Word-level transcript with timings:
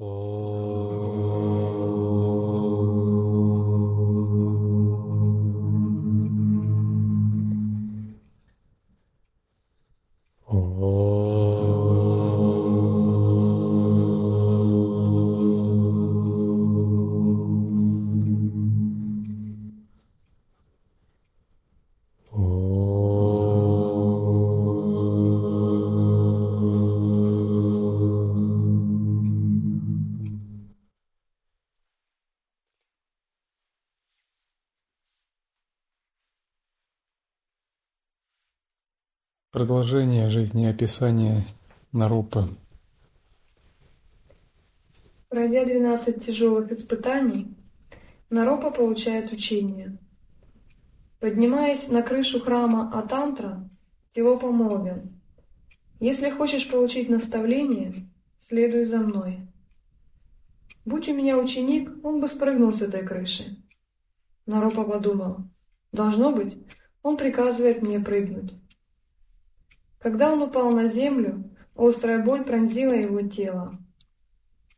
Oh. 0.00 0.83
Продолжение 39.64 40.28
жизнеописания 40.28 41.46
Нарупы. 41.90 42.50
Пройдя 45.30 45.64
двенадцать 45.64 46.22
тяжелых 46.22 46.70
испытаний, 46.70 47.56
Наропа 48.28 48.70
получает 48.70 49.32
учение. 49.32 49.96
Поднимаясь 51.18 51.88
на 51.88 52.02
крышу 52.02 52.40
храма 52.40 52.90
Атантра, 52.92 53.66
Тилопа 54.14 54.50
молвил, 54.50 55.10
«Если 55.98 56.28
хочешь 56.28 56.68
получить 56.68 57.08
наставление, 57.08 58.06
следуй 58.38 58.84
за 58.84 58.98
мной». 58.98 59.48
Будь 60.84 61.08
у 61.08 61.14
меня 61.14 61.38
ученик, 61.38 61.90
он 62.04 62.20
бы 62.20 62.28
спрыгнул 62.28 62.74
с 62.74 62.82
этой 62.82 63.02
крыши. 63.02 63.56
Наропа 64.44 64.84
подумал, 64.84 65.38
должно 65.90 66.32
быть, 66.32 66.54
он 67.02 67.16
приказывает 67.16 67.80
мне 67.80 67.98
прыгнуть. 67.98 68.52
Когда 70.04 70.30
он 70.30 70.42
упал 70.42 70.70
на 70.70 70.86
землю, 70.86 71.50
острая 71.74 72.22
боль 72.22 72.44
пронзила 72.44 72.92
его 72.92 73.22
тело. 73.22 73.78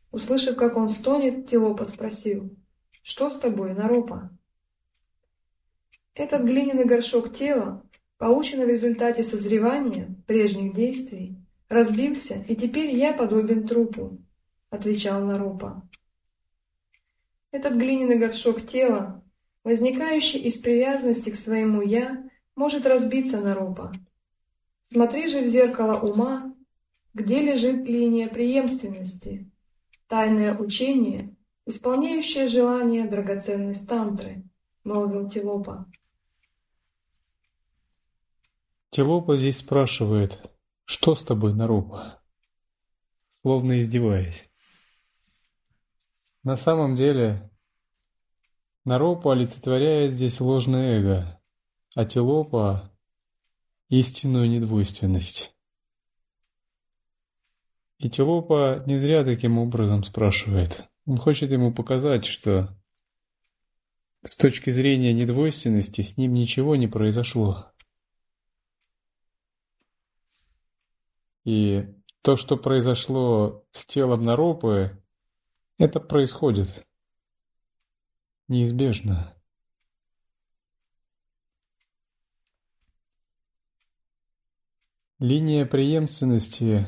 Услышав, 0.09 0.55
как 0.55 0.77
он 0.77 0.87
стонет, 0.87 1.49
Тилопа 1.49 1.83
спросил, 1.83 2.55
«Что 3.03 3.29
с 3.29 3.37
тобой, 3.37 3.73
Наропа?» 3.73 4.29
Этот 6.13 6.43
глиняный 6.43 6.85
горшок 6.85 7.33
тела, 7.33 7.83
полученный 8.17 8.67
в 8.67 8.69
результате 8.69 9.21
созревания 9.21 10.15
прежних 10.27 10.73
действий, 10.73 11.35
разбился, 11.67 12.35
и 12.47 12.55
теперь 12.55 12.95
я 12.95 13.11
подобен 13.11 13.67
трупу,— 13.67 14.19
отвечал 14.69 15.25
Наропа. 15.25 15.85
Этот 17.51 17.73
глиняный 17.73 18.17
горшок 18.17 18.65
тела, 18.65 19.21
возникающий 19.65 20.39
из 20.39 20.57
привязанности 20.57 21.31
к 21.31 21.35
своему 21.35 21.81
«я», 21.81 22.29
может 22.55 22.85
разбиться 22.85 23.41
Наропа, 23.41 23.91
Смотри 24.89 25.27
же 25.27 25.43
в 25.43 25.47
зеркало 25.47 25.99
ума, 25.99 26.55
где 27.13 27.41
лежит 27.41 27.85
линия 27.87 28.29
преемственности, 28.29 29.51
тайное 30.07 30.57
учение, 30.57 31.35
исполняющее 31.65 32.47
желание 32.47 33.05
драгоценной 33.05 33.75
стантры, 33.75 34.43
молвил 34.85 35.29
Тилопа. 35.29 35.91
Тилопа 38.89 39.37
здесь 39.37 39.57
спрашивает, 39.57 40.39
что 40.85 41.15
с 41.15 41.23
тобой, 41.23 41.53
Нарупа? 41.53 42.21
Словно 43.41 43.81
издеваясь. 43.81 44.49
На 46.43 46.55
самом 46.55 46.95
деле, 46.95 47.51
Наропа 48.85 49.33
олицетворяет 49.33 50.13
здесь 50.13 50.39
ложное 50.39 50.99
эго, 50.99 51.41
а 51.93 52.05
Тилопа 52.05 52.96
истинную 53.89 54.49
недвойственность. 54.49 55.53
И 57.97 58.09
Телопа 58.09 58.83
не 58.85 58.97
зря 58.97 59.23
таким 59.23 59.57
образом 59.57 60.03
спрашивает. 60.03 60.87
Он 61.05 61.17
хочет 61.17 61.51
ему 61.51 61.73
показать, 61.73 62.25
что 62.25 62.77
с 64.23 64.35
точки 64.35 64.69
зрения 64.69 65.13
недвойственности 65.13 66.01
с 66.01 66.17
ним 66.17 66.33
ничего 66.33 66.75
не 66.75 66.87
произошло. 66.87 67.71
И 71.45 71.87
то, 72.21 72.35
что 72.35 72.57
произошло 72.57 73.65
с 73.71 73.85
телом 73.85 74.25
Наропы, 74.25 75.01
это 75.77 76.01
происходит 76.01 76.85
неизбежно. 78.49 79.36
Линия 85.19 85.65
преемственности, 85.65 86.85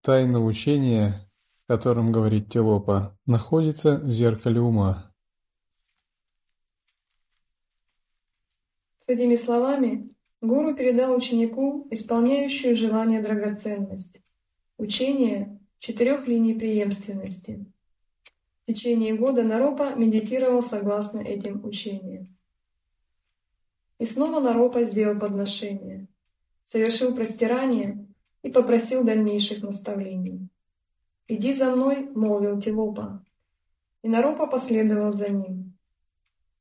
тайна 0.00 0.40
учения, 0.40 1.28
о 1.66 1.72
котором 1.72 2.12
говорит 2.12 2.48
Телопа, 2.48 3.18
находится 3.26 3.96
в 3.96 4.12
зеркале 4.12 4.60
ума. 4.60 5.12
С 9.00 9.08
этими 9.08 9.34
словами 9.34 10.08
гуру 10.40 10.76
передал 10.76 11.16
ученику 11.16 11.88
исполняющую 11.90 12.76
желание 12.76 13.20
драгоценность, 13.20 14.20
учение 14.78 15.58
четырех 15.80 16.28
линий 16.28 16.54
преемственности. 16.54 17.66
В 18.62 18.72
течение 18.72 19.16
года 19.16 19.42
Наропа 19.42 19.96
медитировал 19.96 20.62
согласно 20.62 21.18
этим 21.18 21.64
учениям. 21.64 22.36
И 23.98 24.06
снова 24.06 24.38
Наропа 24.38 24.84
сделал 24.84 25.18
подношение– 25.18 26.06
совершил 26.64 27.14
простирание 27.14 28.06
и 28.42 28.50
попросил 28.50 29.04
дальнейших 29.04 29.62
наставлений. 29.62 30.48
«Иди 31.28 31.52
за 31.52 31.74
мной»,— 31.74 32.10
молвил 32.14 32.60
Тилопа, 32.60 33.24
и 34.02 34.08
Наропа 34.08 34.46
последовал 34.46 35.12
за 35.12 35.30
ним. 35.30 35.74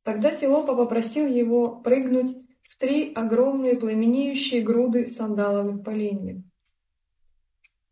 Тогда 0.03 0.35
Тилопа 0.35 0.75
попросил 0.75 1.27
его 1.27 1.75
прыгнуть 1.77 2.37
в 2.63 2.77
три 2.77 3.13
огромные 3.13 3.75
пламенеющие 3.77 4.61
груды 4.61 5.07
сандаловых 5.07 5.83
поленьев. 5.83 6.43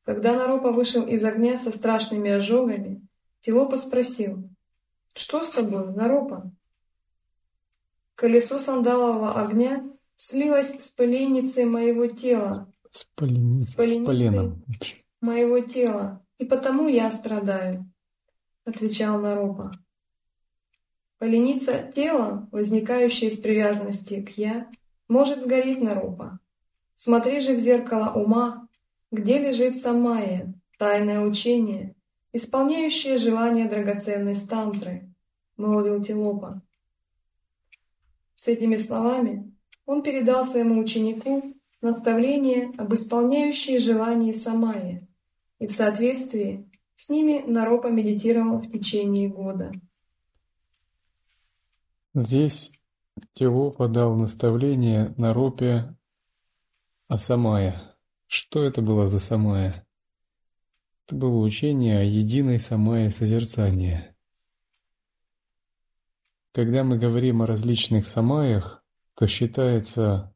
Когда 0.03 0.35
Наропа 0.35 0.71
вышел 0.71 1.05
из 1.05 1.23
огня 1.23 1.57
со 1.57 1.71
страшными 1.71 2.31
ожогами, 2.31 3.05
Тилопа 3.41 3.77
спросил, 3.77 4.49
«Что 5.13 5.43
с 5.43 5.49
тобой, 5.49 5.93
Наропа?» 5.93 6.51
Колесо 8.15 8.59
сандалового 8.59 9.41
огня 9.41 9.89
слилась 10.21 10.79
с 10.79 10.91
поленницей 10.91 11.65
моего 11.65 12.05
тела, 12.05 12.71
с, 12.91 13.05
полени... 13.15 13.61
с, 13.61 13.71
с 13.71 13.75
поленом 13.75 14.63
моего 15.19 15.59
тела, 15.61 16.23
и 16.37 16.45
потому 16.45 16.87
я 16.87 17.09
страдаю,— 17.09 17.91
отвечал 18.65 19.19
Наропа. 19.19 19.71
Поленица 21.17 21.91
тела, 21.95 22.47
возникающая 22.51 23.29
из 23.29 23.39
привязанности 23.39 24.21
к 24.21 24.37
«я», 24.37 24.69
может 25.07 25.41
сгореть 25.41 25.81
Наропа. 25.81 26.39
Смотри 26.93 27.39
же 27.39 27.55
в 27.55 27.59
зеркало 27.59 28.13
ума, 28.13 28.67
где 29.09 29.39
лежит 29.39 29.75
самая, 29.75 30.53
тайное 30.77 31.21
учение, 31.21 31.95
исполняющее 32.31 33.17
желание 33.17 33.67
драгоценной 33.67 34.35
стантры,— 34.35 35.09
молвил 35.57 36.03
Тилопа. 36.03 36.61
С 38.35 38.47
этими 38.47 38.75
словами 38.75 39.51
он 39.85 40.03
передал 40.03 40.43
своему 40.43 40.79
ученику 40.79 41.55
наставление 41.81 42.71
об 42.77 42.93
исполняющей 42.93 43.79
желании 43.79 44.31
Самайи, 44.31 45.07
и 45.59 45.67
в 45.67 45.71
соответствии 45.71 46.69
с 46.95 47.09
ними 47.09 47.43
Наропа 47.45 47.87
медитировал 47.87 48.59
в 48.59 48.71
течение 48.71 49.29
года. 49.29 49.71
Здесь 52.13 52.71
Тело 53.33 53.71
подал 53.71 54.15
наставление 54.15 55.13
Наропе 55.17 55.95
о 57.07 57.17
Самая. 57.17 57.95
Что 58.27 58.63
это 58.63 58.81
было 58.81 59.07
за 59.07 59.19
Самая? 59.19 59.85
Это 61.05 61.15
было 61.15 61.43
учение 61.43 61.99
о 61.99 62.03
единой 62.03 62.59
Самае 62.59 63.09
созерцания. 63.11 64.15
Когда 66.53 66.83
мы 66.83 66.97
говорим 66.97 67.41
о 67.41 67.47
различных 67.47 68.07
Самаях, 68.07 68.80
то 69.21 69.27
считается 69.27 70.35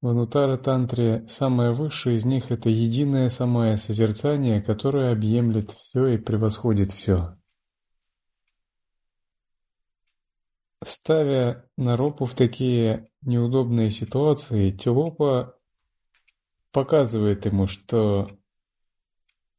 в 0.00 0.06
Анутара-тантре 0.06 1.26
самое 1.26 1.72
высшее 1.72 2.14
из 2.14 2.24
них– 2.24 2.50
это 2.52 2.68
единое 2.68 3.28
самое 3.28 3.76
созерцание, 3.76 4.62
которое 4.62 5.10
объемлет 5.10 5.72
все 5.72 6.06
и 6.06 6.16
превосходит 6.16 6.92
все. 6.92 7.36
Ставя 10.84 11.68
Наропу 11.76 12.24
в 12.24 12.34
такие 12.34 13.10
неудобные 13.22 13.90
ситуации, 13.90 14.70
Телопа 14.70 15.58
показывает 16.70 17.46
ему, 17.46 17.66
что 17.66 18.28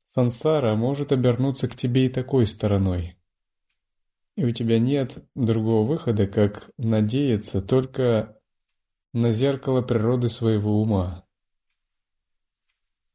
сансара 0.05 0.75
может 0.75 1.11
обернуться 1.11 1.67
к 1.67 1.75
тебе 1.75 2.05
и 2.05 2.09
такой 2.09 2.47
стороной. 2.47 3.17
И 4.35 4.43
у 4.43 4.51
тебя 4.51 4.79
нет 4.79 5.23
другого 5.35 5.87
выхода, 5.87 6.25
как 6.27 6.71
надеяться 6.77 7.61
только 7.61 8.39
на 9.13 9.31
зеркало 9.31 9.81
природы 9.81 10.29
своего 10.29 10.81
ума. 10.81 11.25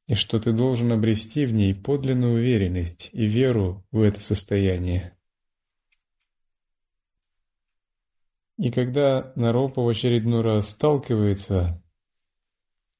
И 0.06 0.14
что 0.14 0.38
ты 0.40 0.52
должен 0.52 0.92
обрести 0.92 1.44
в 1.44 1.52
ней 1.52 1.74
подлинную 1.74 2.34
уверенность 2.34 3.10
и 3.12 3.26
веру 3.26 3.84
в 3.90 4.00
это 4.00 4.20
состояние. 4.20 5.18
И 8.56 8.70
когда 8.70 9.32
Наропа 9.36 9.82
в 9.82 9.88
очередной 9.88 10.42
раз 10.42 10.70
сталкивается, 10.70 11.82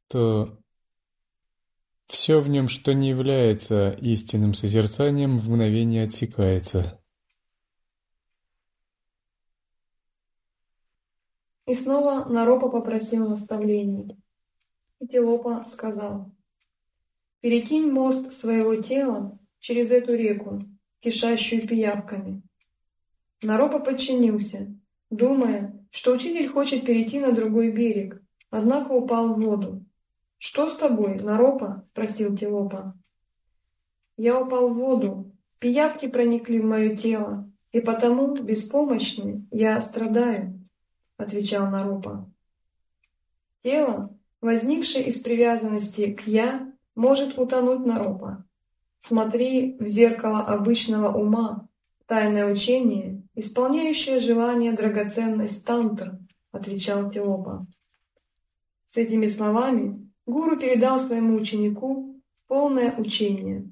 то 0.09 0.59
все 2.09 2.41
в 2.41 2.49
нем, 2.49 2.69
что 2.69 2.93
не 2.93 3.11
является 3.11 3.91
истинным 3.91 4.55
созерцанием, 4.55 5.37
в 5.37 5.49
мгновение 5.49 6.05
отсекается. 6.05 7.01
И 11.69 11.75
снова 11.75 12.25
Наропа 12.25 12.71
попросил 12.71 13.29
наставлений. 13.29 14.17
И 15.01 15.07
Телопа 15.07 15.67
сказал, 15.67 16.31
«Перекинь 17.43 17.93
мост 17.93 18.33
своего 18.33 18.77
тела 18.77 19.39
через 19.61 19.91
эту 19.91 20.15
реку, 20.15 20.63
кишащую 21.01 21.69
пиявками». 21.69 22.41
Наропа 23.43 23.81
подчинился, 23.81 24.75
думая, 25.11 25.79
что 25.91 26.15
учитель 26.15 26.49
хочет 26.49 26.87
перейти 26.87 27.21
на 27.21 27.33
другой 27.33 27.71
берег, 27.71 28.23
однако 28.49 28.93
упал 28.93 29.35
в 29.35 29.39
воду. 29.39 29.85
«Что 30.39 30.71
с 30.71 30.77
тобой, 30.77 31.17
Наропа?»— 31.17 31.85
спросил 31.89 32.35
Телопа. 32.35 32.97
«Я 34.17 34.41
упал 34.41 34.71
в 34.71 34.75
воду, 34.75 35.31
пиявки 35.59 36.09
проникли 36.09 36.61
в 36.61 36.65
мое 36.65 36.97
тело, 36.97 37.47
и 37.73 37.81
потому, 37.81 38.35
беспомощный, 38.35 39.47
я 39.51 39.79
страдаю»,— 39.83 40.58
отвечал 41.19 41.69
Наропа. 41.69 42.27
Тело, 43.63 44.17
возникшее 44.41 45.07
из 45.07 45.19
привязанности 45.19 46.15
к 46.15 46.27
«я», 46.27 46.73
может 46.95 47.39
утонуть 47.39 47.85
Наропа. 47.85 48.45
Смотри 48.99 49.77
в 49.79 49.87
зеркало 49.87 50.41
обычного 50.41 51.13
ума, 51.13 51.69
тайное 52.07 52.51
учение, 52.51 53.23
исполняющее 53.35 54.19
желание 54.19 54.73
драгоценность 54.73 55.65
тантр, 55.65 56.19
отвечал 56.51 57.11
Теопа. 57.11 57.67
С 58.87 58.97
этими 58.97 59.27
словами 59.27 60.11
Гуру 60.27 60.59
передал 60.59 60.99
своему 60.99 61.37
ученику 61.37 62.21
полное 62.49 62.97
учение. 62.97 63.71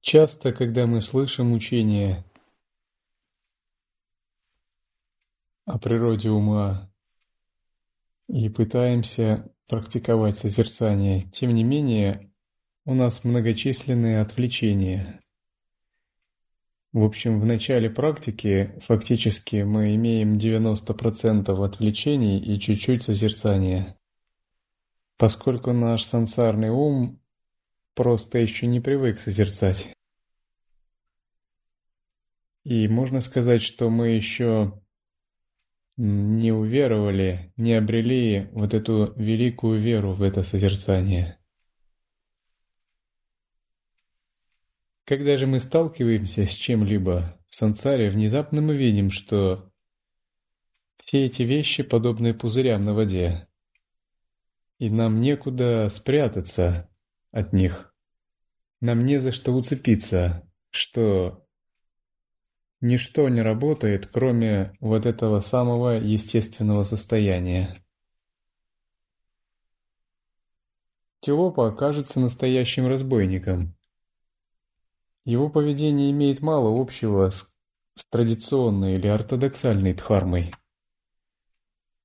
Часто, 0.00 0.52
когда 0.52 0.86
мы 0.86 1.02
слышим 1.02 1.52
учение 1.52 2.24
о 5.70 5.78
природе 5.78 6.30
ума 6.30 6.90
и 8.26 8.48
пытаемся 8.48 9.48
практиковать 9.68 10.36
созерцание, 10.36 11.22
тем 11.30 11.54
не 11.54 11.62
менее 11.62 12.32
у 12.84 12.94
нас 12.94 13.22
многочисленные 13.22 14.20
отвлечения. 14.20 15.20
В 16.92 17.04
общем, 17.04 17.40
в 17.40 17.46
начале 17.46 17.88
практики 17.88 18.74
фактически 18.84 19.62
мы 19.62 19.94
имеем 19.94 20.38
90% 20.38 21.64
отвлечений 21.64 22.40
и 22.40 22.58
чуть-чуть 22.58 23.04
созерцания. 23.04 23.96
Поскольку 25.18 25.72
наш 25.72 26.02
сансарный 26.02 26.70
ум 26.70 27.20
просто 27.94 28.38
еще 28.38 28.66
не 28.66 28.80
привык 28.80 29.20
созерцать. 29.20 29.94
И 32.64 32.88
можно 32.88 33.20
сказать, 33.20 33.62
что 33.62 33.88
мы 33.88 34.08
еще 34.08 34.80
не 36.02 36.50
уверовали, 36.50 37.52
не 37.58 37.74
обрели 37.74 38.48
вот 38.52 38.72
эту 38.72 39.12
великую 39.16 39.78
веру 39.78 40.14
в 40.14 40.22
это 40.22 40.44
созерцание. 40.44 41.38
Когда 45.04 45.36
же 45.36 45.46
мы 45.46 45.60
сталкиваемся 45.60 46.46
с 46.46 46.54
чем-либо 46.54 47.38
в 47.50 47.54
сансаре, 47.54 48.08
внезапно 48.08 48.62
мы 48.62 48.76
видим, 48.76 49.10
что 49.10 49.70
все 50.96 51.26
эти 51.26 51.42
вещи 51.42 51.82
подобны 51.82 52.32
пузырям 52.32 52.86
на 52.86 52.94
воде, 52.94 53.44
и 54.78 54.88
нам 54.88 55.20
некуда 55.20 55.90
спрятаться 55.90 56.88
от 57.30 57.52
них. 57.52 57.94
Нам 58.80 59.04
не 59.04 59.18
за 59.18 59.32
что 59.32 59.52
уцепиться, 59.52 60.50
что 60.70 61.39
ничто 62.80 63.28
не 63.28 63.42
работает, 63.42 64.06
кроме 64.06 64.72
вот 64.80 65.06
этого 65.06 65.40
самого 65.40 65.98
естественного 65.98 66.82
состояния. 66.84 67.82
Телопа 71.20 71.68
окажется 71.68 72.20
настоящим 72.20 72.86
разбойником– 72.86 73.74
его 75.24 75.50
поведение 75.50 76.10
имеет 76.10 76.40
мало 76.40 76.80
общего 76.80 77.28
с, 77.28 77.54
с 77.94 78.04
традиционной 78.06 78.96
или 78.96 79.06
ортодоксальной 79.06 79.92
дхармой. 79.92 80.52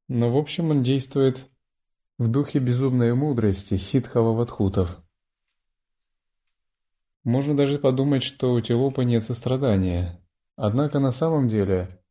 Но 0.07 0.31
в 0.31 0.37
общем 0.37 0.69
он 0.71 0.83
действует 0.83 1.49
в 2.17 2.29
духе 2.29 2.59
безумной 2.59 3.13
мудрости 3.15 3.75
ситхава-вадхутов. 3.75 5.01
Можно 7.23 7.55
даже 7.55 7.79
подумать, 7.79 8.21
что 8.21 8.53
у 8.53 8.61
Телопа 8.61 9.01
нет 9.01 9.23
сострадания. 9.23 10.21
Однако 10.55 10.99
на 10.99 11.11
самом 11.11 11.47
деле 11.47 12.01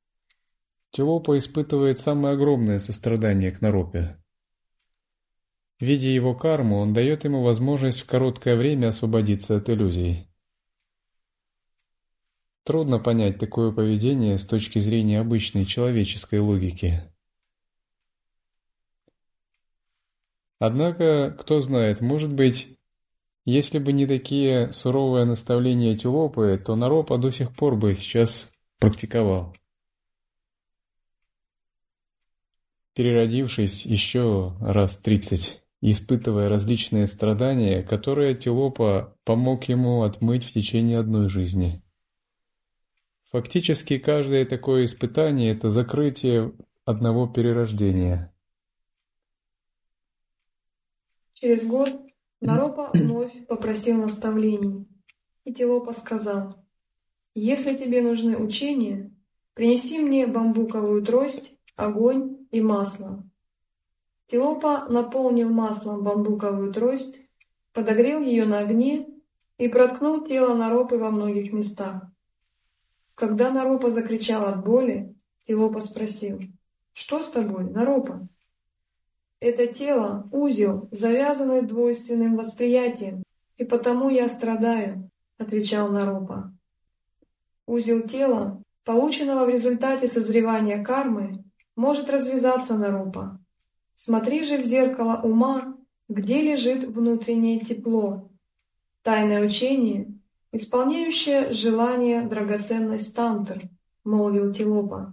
Телопа 0.91 1.39
испытывает 1.39 1.99
самое 1.99 2.35
огромное 2.35 2.79
сострадание 2.79 3.51
к 3.51 3.61
Наропе. 3.61 4.17
Видя 5.81 6.09
его 6.09 6.37
карму, 6.37 6.79
он 6.79 6.93
дает 6.93 7.25
ему 7.25 7.43
возможность 7.43 8.03
в 8.03 8.07
короткое 8.07 8.55
время 8.57 8.89
освободиться 8.89 9.57
от 9.57 9.69
иллюзий. 9.69 10.29
Трудно 12.63 13.01
понять 13.01 13.39
такое 13.39 13.73
поведение 13.73 14.39
с 14.39 14.47
точки 14.47 14.79
зрения 14.79 15.21
обычной 15.21 15.65
человеческой 15.65 16.39
логики. 16.39 17.03
Однако, 20.61 21.37
кто 21.39 21.61
знает, 21.61 22.01
может 22.01 22.33
быть, 22.33 22.79
если 23.45 23.79
бы 23.79 23.93
не 23.93 24.07
такие 24.07 24.73
суровые 24.73 25.25
наставления 25.25 25.97
Тилопы, 25.97 26.63
то 26.65 26.77
Наропа 26.77 27.19
до 27.19 27.31
сих 27.31 27.55
пор 27.55 27.77
бы 27.77 27.95
сейчас 27.95 28.53
практиковал. 28.79 29.55
Переродившись 32.95 33.85
еще 33.85 34.57
раз 34.61 34.97
тридцать, 34.99 35.63
испытывая 35.81 36.49
различные 36.49 37.07
страдания, 37.07 37.83
которые 37.83 38.35
Тилопа 38.35 39.17
помог 39.25 39.65
ему 39.65 40.03
отмыть 40.03 40.45
в 40.45 40.53
течение 40.53 40.99
одной 40.99 41.29
жизни– 41.29 41.81
Фактически 43.35 43.99
каждое 43.99 44.47
такое 44.47 44.85
испытание– 44.85 45.51
это 45.57 45.69
закрытие 45.69 46.53
одного 46.85 47.27
перерождения. 47.27 48.33
Через 51.33 51.67
год 51.67 52.04
Наропа 52.45 52.91
вновь 52.93 53.47
попросил 53.47 53.97
наставлений, 53.97 54.87
и 55.45 55.55
Телопа 55.55 55.95
сказал, 55.95 56.63
«Если 57.35 57.75
тебе 57.75 58.03
нужны 58.03 58.37
учения, 58.37 59.11
принеси 59.55 59.99
мне 59.99 60.27
бамбуковую 60.27 61.03
трость, 61.03 61.57
огонь 61.75 62.47
и 62.51 62.61
масло». 62.61 63.25
Телопа 64.27 64.87
наполнил 64.91 65.49
маслом 65.49 66.05
бамбуковую 66.05 66.71
трость, 66.71 67.19
подогрел 67.73 68.21
ее 68.21 68.45
на 68.45 68.59
огне 68.59 69.09
и 69.57 69.69
проткнул 69.69 70.27
тело 70.27 70.55
Наропы 70.55 70.99
во 70.99 71.11
многих 71.11 71.51
местах. 71.51 72.03
Когда 73.15 73.51
Наропа 73.53 73.89
закричал 73.89 74.45
от 74.45 74.63
боли, 74.63 75.17
Илопа 75.47 75.81
спросил, 75.81 76.41
«Что 76.93 77.23
с 77.23 77.29
тобой, 77.31 77.71
Наропа?» 77.71 78.29
«Это 79.45 79.67
тело— 79.67 80.27
узел, 80.33 80.89
завязанный 80.91 81.61
двойственным 81.61 82.35
восприятием, 82.35 83.23
и 83.59 83.65
потому 83.65 84.09
я 84.09 84.31
страдаю»,— 84.31 85.11
отвечал 85.39 85.91
Наропа. 85.91 86.51
Узел 87.67 88.09
тела, 88.09 88.63
полученного 88.85 89.45
в 89.45 89.51
результате 89.51 90.07
созревания 90.07 90.83
кармы, 90.83 91.45
может 91.77 92.09
развязаться 92.09 92.79
Наропа. 92.79 93.39
Смотри 93.95 94.45
же 94.45 94.57
в 94.57 94.63
зеркало 94.63 95.21
ума, 95.23 95.77
где 96.09 96.41
лежит 96.41 96.85
внутреннее 96.85 97.61
тепло. 97.61 98.31
Тайное 99.03 99.45
учение 99.45 100.11
исполняющая 100.53 101.51
желание 101.51 102.23
драгоценность 102.23 103.15
тантр, 103.15 103.65
молвил 104.05 104.55
Тилопа. 104.55 105.13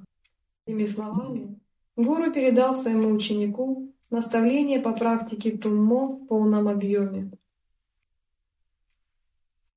Этими 0.66 0.86
словами 0.86 1.60
гуру 1.98 2.32
передал 2.32 2.74
своему 2.76 3.10
ученику 3.10 3.92
Наставление 4.12 4.82
по 4.82 4.91
практике 4.91 5.58
Туммо 5.58 6.18
в 6.18 6.27
полном 6.27 6.68
объеме. 6.68 7.32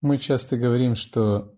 Мы 0.00 0.18
часто 0.18 0.56
говорим, 0.56 0.96
что 0.96 1.56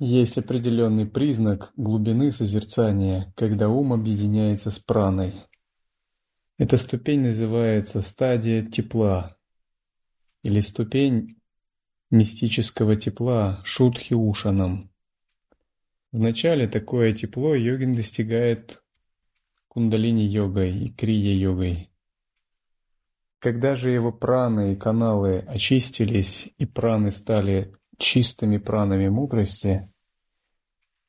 есть 0.00 0.36
определенный 0.36 1.06
признак 1.06 1.72
глубины 1.76 2.32
созерцания, 2.32 3.32
когда 3.36 3.68
ум 3.68 3.92
объединяется 3.92 4.72
с 4.72 4.80
праной. 4.80 5.34
Эта 6.58 6.76
ступень 6.76 7.20
называется 7.20 8.02
стадия 8.02 8.64
тепла 8.64 9.36
или 10.42 10.60
ступень 10.60 11.40
мистического 12.10 12.96
тепла 12.96 13.62
шутхи 13.64 14.14
ушанам. 14.14 14.90
Вначале 16.10 16.66
такое 16.66 17.12
тепло 17.12 17.54
йогин 17.54 17.94
достигает 17.94 18.81
кундалини-йогой 19.72 20.84
и 20.84 20.88
крия-йогой. 20.92 21.90
Когда 23.38 23.74
же 23.74 23.90
его 23.90 24.12
праны 24.12 24.74
и 24.74 24.76
каналы 24.76 25.38
очистились, 25.38 26.52
и 26.58 26.66
праны 26.66 27.10
стали 27.10 27.74
чистыми 27.96 28.58
пранами 28.58 29.08
мудрости, 29.08 29.90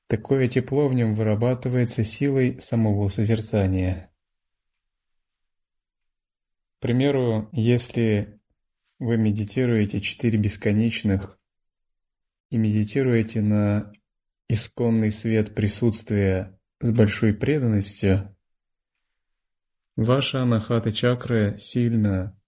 такое 0.08 0.48
тепло 0.48 0.88
в 0.88 0.93
нем 0.93 1.13
вырабатывается 1.13 2.05
силой 2.05 2.62
самого 2.62 3.10
созерцания. 3.10 4.13
К 6.77 6.84
примеру, 6.84 7.50
если 7.51 8.39
вы 8.98 9.17
медитируете 9.17 10.00
четыре 10.00 10.39
бесконечных 10.39 11.38
и 12.50 12.58
медитируете 12.58 13.41
на 13.41 13.91
исконный 14.48 15.12
свет 15.12 15.53
присутствия 15.53 16.58
с 16.79 16.89
большой 16.91 17.34
преданностью, 17.34 18.33
ваша 19.96 20.44
анахата 20.44 20.92
чакра 20.92 21.58
сильно 21.58 22.40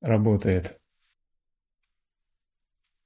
работает. 0.00 0.80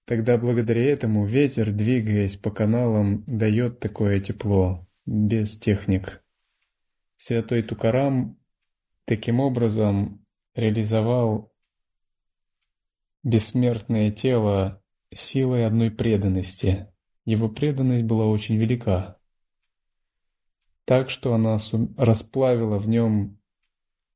Тогда 0.05 0.37
благодаря 0.37 0.85
этому 0.85 1.25
ветер, 1.25 1.73
двигаясь 1.73 2.37
по 2.37 2.51
каналам, 2.51 3.25
дает 3.27 3.81
такое 3.81 4.21
тепло, 4.21 4.87
без 5.07 5.59
техник. 5.59 6.23
Святой 7.17 7.63
Тукарам 7.63 8.39
таким 9.07 9.41
образом 9.41 10.27
реализовал 10.55 11.55
бессмертное 13.23 14.11
тело 14.11 14.83
силой 15.11 15.65
одной 15.65 15.91
преданности. 15.91 16.93
Его 17.25 17.49
преданность 17.49 18.05
была 18.05 18.27
очень 18.27 18.57
велика, 18.57 19.19
так 20.85 21.09
что 21.09 21.33
она 21.33 21.57
расплавила 21.97 22.79
в 22.79 22.87
нем 22.87 23.39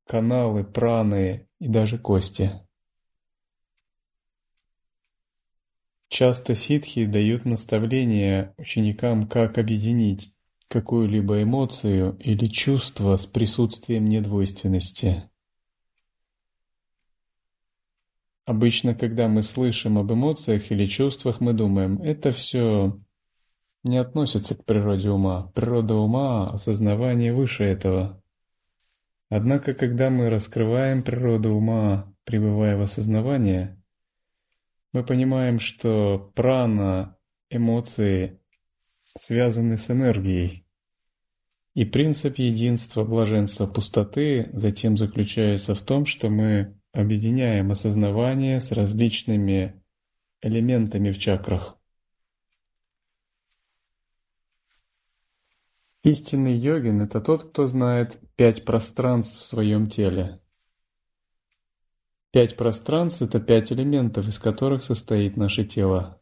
каналы, 0.08 0.64
праны 0.64 1.46
и 1.60 1.68
даже 1.68 1.98
кости. 1.98 2.50
Часто 6.08 6.54
ситхи 6.54 7.04
дают 7.04 7.44
наставления 7.44 8.54
ученикам, 8.56 9.28
как 9.28 9.58
объединить 9.58 10.34
какую-либо 10.68 11.42
эмоцию 11.42 12.16
или 12.18 12.46
чувство 12.46 13.16
с 13.18 13.26
присутствием 13.26 14.08
недвойственности. 14.08 15.30
Обычно, 18.46 18.94
когда 18.94 19.28
мы 19.28 19.42
слышим 19.42 19.98
об 19.98 20.10
эмоциях 20.10 20.70
или 20.70 20.86
чувствах, 20.86 21.40
мы 21.40 21.52
думаем, 21.52 22.00
это 22.00 22.32
все 22.32 22.98
не 23.84 23.98
относится 23.98 24.54
к 24.54 24.64
природе 24.64 25.10
ума. 25.10 25.52
Природа 25.54 25.94
ума– 25.94 26.50
осознавание 26.52 27.34
выше 27.34 27.64
этого. 27.64 28.22
Однако, 29.30 29.74
когда 29.74 30.08
мы 30.08 30.30
раскрываем 30.30 31.02
природу 31.02 31.52
ума, 31.52 32.14
пребывая 32.24 32.76
в 32.76 32.82
осознавании, 32.82 33.76
мы 34.92 35.04
понимаем, 35.04 35.58
что 35.58 36.32
прана, 36.34 37.16
эмоции 37.50 38.40
связаны 39.16 39.76
с 39.76 39.90
энергией. 39.90 40.64
И 41.74 41.84
принцип 41.84 42.38
единства, 42.38 43.04
блаженства, 43.04 43.66
пустоты 43.66 44.48
затем 44.52 44.96
заключается 44.96 45.74
в 45.74 45.82
том, 45.82 46.06
что 46.06 46.30
мы 46.30 46.78
объединяем 46.92 47.70
осознавание 47.70 48.60
с 48.60 48.72
различными 48.72 49.80
элементами 50.40 51.10
в 51.10 51.18
чакрах. 51.18 51.77
Истинный 56.08 56.56
йогин– 56.56 57.02
это 57.02 57.20
тот, 57.20 57.50
кто 57.50 57.66
знает 57.66 58.18
пять 58.34 58.64
пространств 58.64 59.42
в 59.42 59.44
своем 59.44 59.90
теле. 59.90 60.40
Пять 62.30 62.56
пространств– 62.56 63.20
это 63.20 63.40
пять 63.40 63.72
элементов, 63.72 64.26
из 64.26 64.38
которых 64.38 64.84
состоит 64.84 65.36
наше 65.36 65.66
тело. 65.66 66.18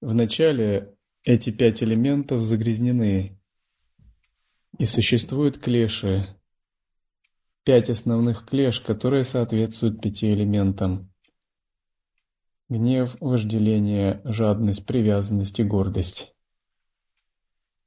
Вначале 0.00 0.96
эти 1.22 1.50
пять 1.50 1.82
элементов 1.82 2.44
загрязнены, 2.44 3.38
и 4.78 4.86
существуют 4.86 5.58
клеши, 5.58 6.34
пять 7.62 7.90
основных 7.90 8.46
клеш, 8.46 8.80
которые 8.80 9.24
соответствуют 9.24 10.00
пяти 10.00 10.32
элементам. 10.32 11.12
Гнев, 12.70 13.18
вожделение, 13.20 14.22
жадность, 14.24 14.86
привязанность 14.86 15.60
и 15.60 15.62
гордость. 15.62 16.34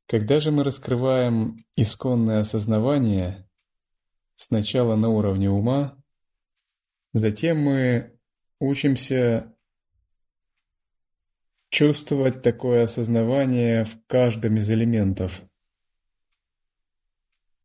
Когда 0.08 0.40
же 0.40 0.52
мы 0.52 0.64
раскрываем 0.64 1.66
исконное 1.76 2.42
осознавание, 2.42 3.50
сначала 4.36 4.96
на 4.96 5.10
уровне 5.10 5.50
ума, 5.50 5.98
затем 7.14 7.60
мы 7.60 8.20
учимся 8.60 9.56
чувствовать 11.70 12.42
такое 12.42 12.84
осознавание 12.84 13.86
в 13.86 13.98
каждом 14.08 14.58
из 14.58 14.70
элементов– 14.70 15.42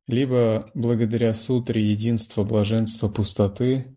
либо 0.09 0.71
благодаря 0.75 1.35
сутре 1.35 1.93
единства 1.93 2.43
блаженства 2.43 3.09
пустоты, 3.09 3.97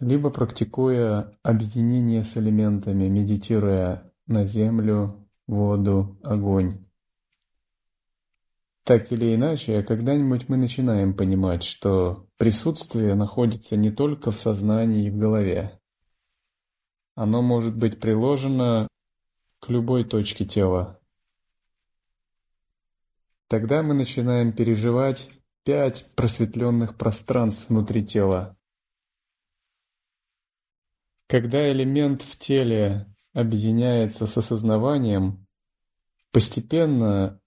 либо 0.00 0.30
практикуя 0.30 1.38
объединение 1.42 2.24
с 2.24 2.36
элементами, 2.36 3.06
медитируя 3.06 4.12
на 4.26 4.44
землю, 4.44 5.28
воду, 5.46 6.18
огонь. 6.24 6.84
Так 8.84 9.10
или 9.12 9.34
иначе, 9.34 9.82
когда-нибудь 9.82 10.48
мы 10.48 10.56
начинаем 10.56 11.14
понимать, 11.14 11.62
что 11.62 12.26
присутствие 12.36 13.14
находится 13.14 13.76
не 13.76 13.90
только 13.90 14.30
в 14.30 14.38
сознании 14.38 15.06
и 15.06 15.10
в 15.10 15.16
голове. 15.16 15.80
Оно 17.14 17.42
может 17.42 17.76
быть 17.76 17.98
приложено 17.98 18.88
к 19.60 19.70
любой 19.70 20.04
точке 20.04 20.44
тела, 20.44 21.00
Тогда 23.54 23.84
мы 23.84 23.94
начинаем 23.94 24.52
переживать 24.52 25.30
пять 25.64 26.12
просветленных 26.16 26.96
пространств 26.96 27.68
внутри 27.68 28.04
тела. 28.04 28.56
Когда 31.28 31.70
элемент 31.70 32.22
в 32.22 32.36
теле 32.38 33.06
объединяется 33.32 34.26
с 34.26 34.36
осознаванием, 34.36 35.46
постепенно 36.32 37.40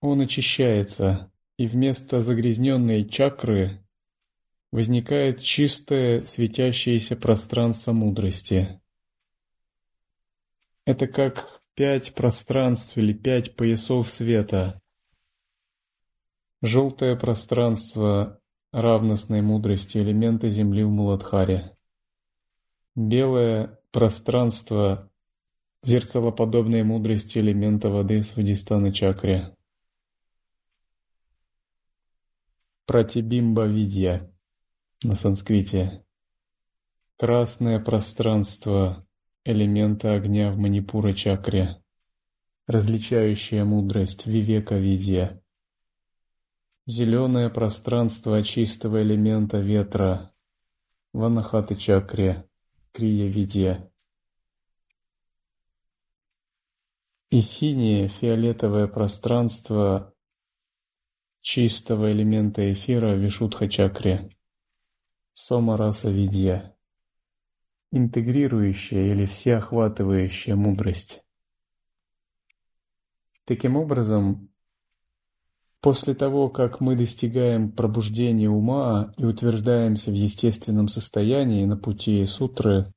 он 0.00 0.22
очищается, 0.22 1.30
и 1.56 1.66
вместо 1.66 2.20
загрязненной 2.20 3.08
чакры 3.08 3.84
возникает 4.72 5.42
чистое 5.42 6.24
светящееся 6.24 7.16
пространство 7.16 7.92
мудрости. 7.92 8.80
Это 10.86 11.06
как 11.06 11.60
пять 11.74 12.14
пространств 12.14 12.96
или 12.96 13.12
пять 13.12 13.56
поясов 13.56 14.10
света. 14.10 14.80
Желтое 16.62 17.16
пространство 17.16 18.40
равностной 18.72 19.42
мудрости 19.42 19.98
элемента 19.98 20.48
Земли 20.50 20.84
в 20.84 20.90
Муладхаре. 20.90 21.76
Белое 22.94 23.78
пространство 23.92 25.10
зерцалоподобной 25.82 26.82
мудрости 26.82 27.38
элемента 27.38 27.88
воды 27.88 28.22
с 28.22 28.36
Вадистана 28.36 28.92
Чакре. 28.92 29.56
Пратибимба 32.90 33.66
Видья 33.66 34.28
на 35.04 35.14
санскрите. 35.14 36.04
Красное 37.18 37.78
пространство 37.78 39.06
элемента 39.44 40.14
огня 40.14 40.50
в 40.50 40.56
Манипура-чакре, 40.56 41.84
различающая 42.66 43.64
мудрость 43.64 44.26
Вивека-видья. 44.26 45.40
Зеленое 46.86 47.48
пространство 47.48 48.42
чистого 48.42 49.00
элемента 49.04 49.60
ветра 49.60 50.34
в 51.12 51.22
Анахаты-чакре, 51.22 52.44
Крия-видья. 52.90 53.88
И 57.30 57.40
синее 57.40 58.08
фиолетовое 58.08 58.88
пространство 58.88 60.12
чистого 61.40 62.12
элемента 62.12 62.72
эфира 62.72 63.14
Вишудха-чакре, 63.14 64.30
Сома-раса-видья, 65.32 66.76
интегрирующая 67.92 69.12
или 69.12 69.26
всеохватывающая 69.26 70.54
мудрость. 70.54 71.24
Таким 73.44 73.76
образом, 73.76 74.50
после 75.80 76.14
того, 76.14 76.50
как 76.50 76.80
мы 76.80 76.94
достигаем 76.94 77.72
пробуждения 77.72 78.48
ума 78.48 79.12
и 79.16 79.24
утверждаемся 79.24 80.10
в 80.10 80.14
естественном 80.14 80.88
состоянии 80.88 81.64
на 81.64 81.76
пути 81.76 82.24
сутры, 82.26 82.92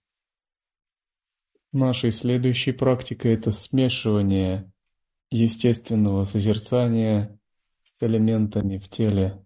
нашей 1.72 2.12
следующей 2.12 2.72
практикой 2.72 3.34
это 3.34 3.52
смешивание 3.52 4.72
естественного 5.32 6.26
созерцания 6.26 7.40
элементами 8.04 8.78
в 8.78 8.90
теле. 8.90 9.44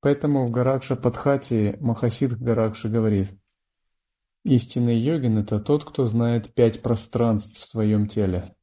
Поэтому 0.00 0.46
в 0.46 0.50
Гаракша 0.50 0.94
Падхати 0.94 1.76
Махасидх 1.80 2.38
Гаракша 2.38 2.88
говорит, 2.88 3.30
истинный 4.44 4.96
йогин– 4.96 5.38
это 5.40 5.58
тот, 5.58 5.84
кто 5.84 6.06
знает 6.06 6.54
пять 6.54 6.82
пространств 6.82 7.58
в 7.58 7.64
своем 7.64 8.06
теле. 8.06 8.54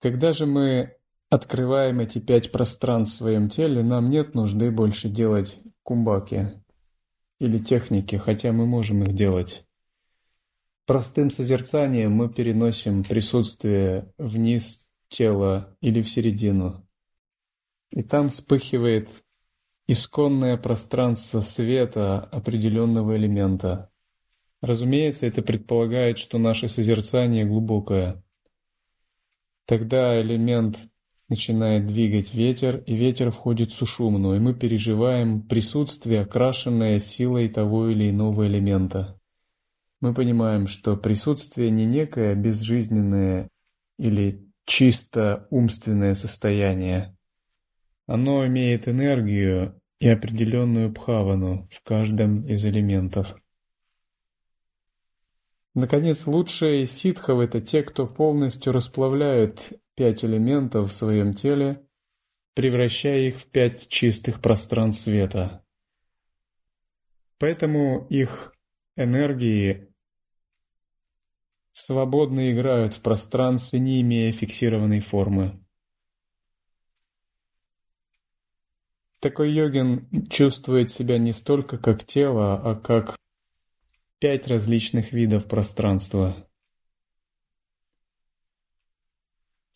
Когда 0.00 0.32
же 0.32 0.46
мы 0.46 0.96
открываем 1.28 2.00
эти 2.00 2.18
пять 2.18 2.52
пространств 2.52 3.16
в 3.16 3.18
своем 3.18 3.48
теле, 3.48 3.82
нам 3.82 4.08
нет 4.08 4.34
нужды 4.34 4.70
больше 4.70 5.08
делать 5.08 5.60
кумбаки 5.82 6.62
или 7.40 7.58
техники, 7.58 8.16
хотя 8.16 8.52
мы 8.52 8.66
можем 8.66 9.02
их 9.02 9.14
делать. 9.14 9.65
Простым 10.86 11.32
созерцанием 11.32 12.12
мы 12.12 12.28
переносим 12.28 13.02
присутствие 13.02 14.12
вниз 14.18 14.86
тела 15.08 15.76
или 15.80 16.00
в 16.00 16.08
середину. 16.08 16.86
И 17.90 18.04
там 18.04 18.28
вспыхивает 18.28 19.10
исконное 19.88 20.56
пространство 20.56 21.40
света 21.40 22.20
определенного 22.20 23.16
элемента. 23.16 23.90
Разумеется, 24.60 25.26
это 25.26 25.42
предполагает, 25.42 26.18
что 26.18 26.38
наше 26.38 26.68
созерцание 26.68 27.44
глубокое. 27.44 28.22
Тогда 29.64 30.20
элемент 30.20 30.78
начинает 31.28 31.88
двигать 31.88 32.32
ветер, 32.32 32.76
и 32.86 32.94
ветер 32.94 33.32
входит 33.32 33.72
в 33.72 33.74
сушумну, 33.74 34.36
и 34.36 34.38
мы 34.38 34.54
переживаем 34.54 35.42
присутствие, 35.42 36.20
окрашенное 36.20 37.00
силой 37.00 37.48
того 37.48 37.88
или 37.88 38.10
иного 38.10 38.46
элемента 38.46 39.18
мы 40.06 40.14
понимаем, 40.14 40.68
что 40.68 40.96
присутствие 40.96 41.68
не 41.70 41.84
некое 41.84 42.36
безжизненное 42.36 43.50
или 43.98 44.48
чисто 44.64 45.48
умственное 45.50 46.14
состояние. 46.14 47.16
Оно 48.06 48.46
имеет 48.46 48.86
энергию 48.86 49.80
и 49.98 50.06
определенную 50.06 50.90
бхавану 50.90 51.68
в 51.72 51.82
каждом 51.82 52.46
из 52.46 52.64
элементов. 52.64 53.34
Наконец, 55.74 56.28
лучшие 56.28 56.86
ситхов– 56.86 57.40
это 57.40 57.60
те, 57.60 57.82
кто 57.82 58.06
полностью 58.06 58.72
расплавляют 58.72 59.72
пять 59.96 60.24
элементов 60.24 60.90
в 60.90 60.94
своем 60.94 61.34
теле, 61.34 61.84
превращая 62.54 63.22
их 63.22 63.40
в 63.40 63.46
пять 63.46 63.88
чистых 63.88 64.40
пространств 64.40 65.02
света. 65.02 65.64
Поэтому 67.38 68.06
их 68.08 68.52
энергии 68.94 69.88
свободно 71.76 72.50
играют 72.50 72.94
в 72.94 73.02
пространстве, 73.02 73.78
не 73.78 74.00
имея 74.00 74.32
фиксированной 74.32 75.00
формы. 75.00 75.62
Такой 79.20 79.52
йогин 79.52 80.26
чувствует 80.30 80.90
себя 80.90 81.18
не 81.18 81.32
столько 81.32 81.76
как 81.76 82.04
тело, 82.04 82.54
а 82.54 82.76
как 82.76 83.16
пять 84.18 84.48
различных 84.48 85.12
видов 85.12 85.46
пространства. 85.48 86.48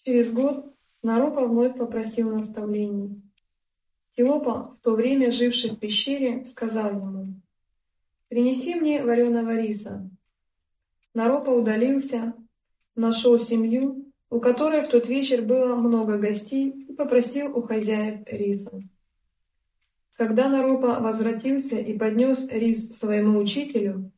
Через 0.02 0.32
год 0.32 0.74
Наропа 1.02 1.46
вновь 1.46 1.76
попросил 1.76 2.34
наставлений. 2.34 3.20
Тилопа, 4.16 4.74
в 4.74 4.80
то 4.80 4.94
время 4.94 5.30
живший 5.30 5.70
в 5.70 5.78
пещере, 5.78 6.46
сказал 6.46 6.92
ему, 6.92 7.40
«Принеси 8.28 8.74
мне 8.74 9.04
вареного 9.04 9.54
риса, 9.56 10.10
Наропа 11.20 11.50
удалился, 11.50 12.32
нашел 12.96 13.38
семью, 13.38 14.10
у 14.30 14.40
которой 14.40 14.86
в 14.86 14.90
тот 14.90 15.06
вечер 15.06 15.42
было 15.42 15.76
много 15.76 16.16
гостей, 16.16 16.70
и 16.70 16.94
попросил 16.94 17.54
у 17.54 17.60
хозяев 17.60 18.26
риса. 18.26 18.80
Когда 20.16 20.48
Наропа 20.48 20.98
возвратился 21.00 21.76
и 21.76 21.98
поднес 21.98 22.48
рис 22.50 22.98
своему 22.98 23.38
учителю, 23.38 24.10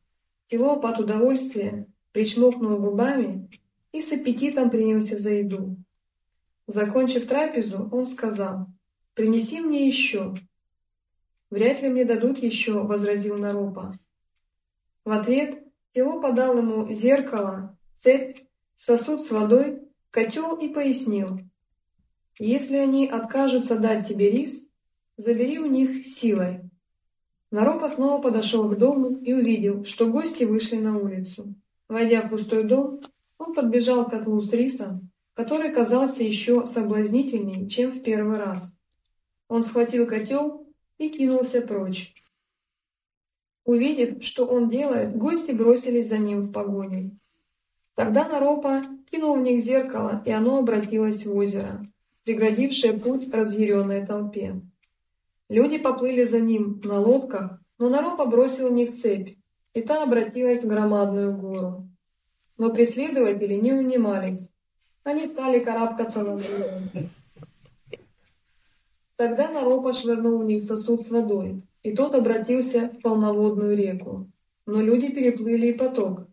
Тилоп 0.47 0.85
от 0.85 1.01
удовольствия 1.01 1.87
причмокнул 2.13 2.77
губами 2.77 3.49
и 3.91 3.99
с 3.99 4.13
аппетитом 4.13 4.69
принялся 4.69 5.17
за 5.17 5.33
еду. 5.33 5.75
Закончив 6.67 7.27
трапезу, 7.27 7.89
он 7.91 8.05
сказал, 8.05 8.67
«Принеси 9.13 9.59
мне 9.59 9.85
еще». 9.85 10.35
«Вряд 11.49 11.81
ли 11.81 11.89
мне 11.89 12.05
дадут 12.05 12.37
еще»,— 12.37 12.81
возразил 12.83 13.37
Наропа. 13.37 13.99
В 15.03 15.11
ответ 15.11 15.62
Фило 15.93 16.19
подал 16.19 16.57
ему 16.57 16.91
зеркало, 16.91 17.77
цепь, 17.97 18.39
сосуд 18.73 19.21
с 19.21 19.29
водой, 19.29 19.83
котел 20.09 20.55
и 20.55 20.69
пояснил. 20.69 21.39
«Если 22.39 22.77
они 22.77 23.07
откажутся 23.07 23.77
дать 23.77 24.07
тебе 24.07 24.31
рис, 24.31 24.65
забери 25.17 25.59
у 25.59 25.67
них 25.67 26.07
силой». 26.07 26.61
Наропа 27.51 27.89
снова 27.89 28.19
подошел 28.19 28.67
к 28.67 28.77
дому 28.77 29.17
и 29.17 29.33
увидел, 29.33 29.85
что 29.85 30.07
гости 30.07 30.43
вышли 30.43 30.77
на 30.77 30.97
улицу. 30.97 31.53
Войдя 31.87 32.23
в 32.23 32.31
пустой 32.31 32.63
дом, 32.63 33.01
он 33.37 33.53
подбежал 33.53 34.07
к 34.07 34.09
котлу 34.09 34.41
с 34.41 34.51
рисом, 34.51 35.11
который 35.35 35.71
казался 35.71 36.23
еще 36.23 36.65
соблазнительней, 36.65 37.69
чем 37.69 37.91
в 37.91 38.01
первый 38.01 38.39
раз. 38.39 38.73
Он 39.47 39.61
схватил 39.61 40.07
котел 40.07 40.67
и 40.97 41.09
кинулся 41.09 41.61
прочь. 41.61 42.15
Увидев, 43.65 44.23
что 44.23 44.45
он 44.45 44.67
делает, 44.67 45.15
гости 45.15 45.51
бросились 45.51 46.09
за 46.09 46.17
ним 46.17 46.41
в 46.41 46.51
погоню. 46.51 47.17
Тогда 47.95 48.27
Наропа 48.27 48.81
кинул 49.09 49.35
в 49.35 49.41
них 49.41 49.59
зеркало, 49.59 50.21
и 50.25 50.31
оно 50.31 50.59
обратилось 50.59 51.25
в 51.25 51.35
озеро, 51.35 51.85
преградившее 52.23 52.93
путь 52.93 53.33
разъяренной 53.33 54.05
толпе. 54.05 54.61
Люди 55.49 55.77
поплыли 55.77 56.23
за 56.23 56.39
ним 56.39 56.81
на 56.83 56.99
лодках, 56.99 57.61
но 57.77 57.89
Наропа 57.89 58.25
бросил 58.25 58.69
в 58.69 58.73
них 58.73 58.91
цепь, 58.91 59.37
и 59.73 59.81
та 59.81 60.03
обратилась 60.03 60.63
в 60.63 60.67
громадную 60.67 61.35
гору. 61.35 61.87
Но 62.57 62.71
преследователи 62.71 63.55
не 63.55 63.73
унимались. 63.73 64.49
Они 65.03 65.27
стали 65.27 65.59
карабкаться 65.59 66.23
на 66.23 66.33
гору. 66.33 67.09
Тогда 69.23 69.49
Наропа 69.49 69.93
швырнул 69.93 70.41
них 70.41 70.63
сосуд 70.63 71.07
с 71.07 71.09
водой, 71.09 71.61
и 71.81 71.95
тот 71.95 72.13
обратился 72.13 72.89
в 72.89 73.01
полноводную 73.01 73.73
реку. 73.77 74.29
Но 74.65 74.81
люди 74.81 75.09
переплыли 75.13 75.67
и 75.67 75.77
поток. 75.77 76.27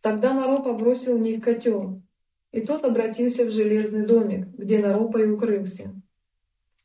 Тогда 0.00 0.34
Наропа 0.34 0.72
бросил 0.72 1.16
в 1.16 1.20
них 1.20 1.44
котел, 1.44 2.02
и 2.50 2.60
тот 2.60 2.84
обратился 2.84 3.44
в 3.44 3.52
железный 3.52 4.04
домик, 4.04 4.48
где 4.48 4.80
Наропа 4.80 5.18
и 5.18 5.30
укрылся. 5.30 5.94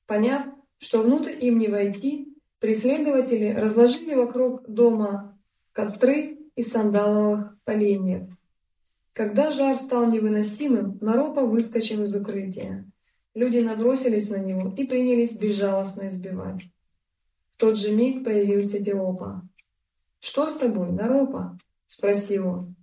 Поняв, 0.06 0.46
что 0.78 1.02
внутрь 1.02 1.34
им 1.44 1.58
не 1.58 1.68
войти, 1.68 2.32
преследователи 2.60 3.56
разложили 3.60 4.14
вокруг 4.14 4.70
дома 4.70 5.36
костры 5.72 6.38
из 6.56 6.68
сандаловых 6.70 7.58
поленьев. 7.64 8.30
Когда 9.14 9.50
жар 9.50 9.78
стал 9.78 10.12
невыносимым, 10.12 11.00
Наропа 11.02 11.42
выскочил 11.42 12.04
из 12.04 12.14
укрытия. 12.14 12.86
Люди 13.34 13.60
набросились 13.60 14.30
на 14.30 14.38
него 14.38 14.74
и 14.76 14.86
принялись 14.86 15.38
безжалостно 15.38 16.08
избивать. 16.08 16.64
В 17.56 17.60
тот 17.60 17.78
же 17.78 17.92
миг 17.92 18.24
появился 18.24 18.80
Диопа. 18.80 19.48
«Что 20.20 20.48
с 20.48 20.56
тобой, 20.56 20.92
Наропа?»— 20.92 21.58
спросил 21.88 22.48
он. 22.48 22.76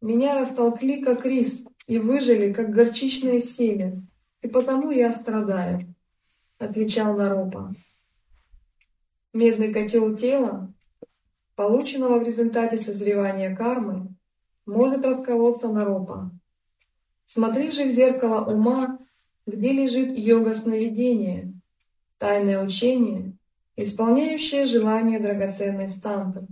«Меня 0.00 0.34
растолкли, 0.34 1.02
как 1.02 1.26
рис, 1.26 1.64
и 1.86 1.98
выжили, 1.98 2.52
как 2.52 2.70
горчичное 2.70 3.40
семя, 3.40 4.02
и 4.42 4.48
потому 4.48 4.90
я 4.90 5.12
страдаю»,— 5.12 5.80
отвечал 6.58 7.16
Наропа. 7.16 7.74
Медный 9.32 9.72
котел 9.72 10.16
тела, 10.16 10.72
полученного 11.54 12.18
в 12.18 12.22
результате 12.22 12.78
созревания 12.78 13.54
кармы, 13.54 14.14
может 14.64 15.04
расколоться 15.04 15.68
Наропа. 15.68 16.30
Смотри 17.26 17.70
же 17.70 17.84
в 17.84 17.90
зеркало 17.90 18.44
ума, 18.50 18.98
где 19.48 19.72
лежит 19.72 20.16
йога 20.16 20.54
сновидения, 20.54 21.54
тайное 22.18 22.62
учение, 22.62 23.32
исполняющее 23.76 24.66
желание 24.66 25.18
драгоценной 25.20 25.88
стампы, 25.88 26.46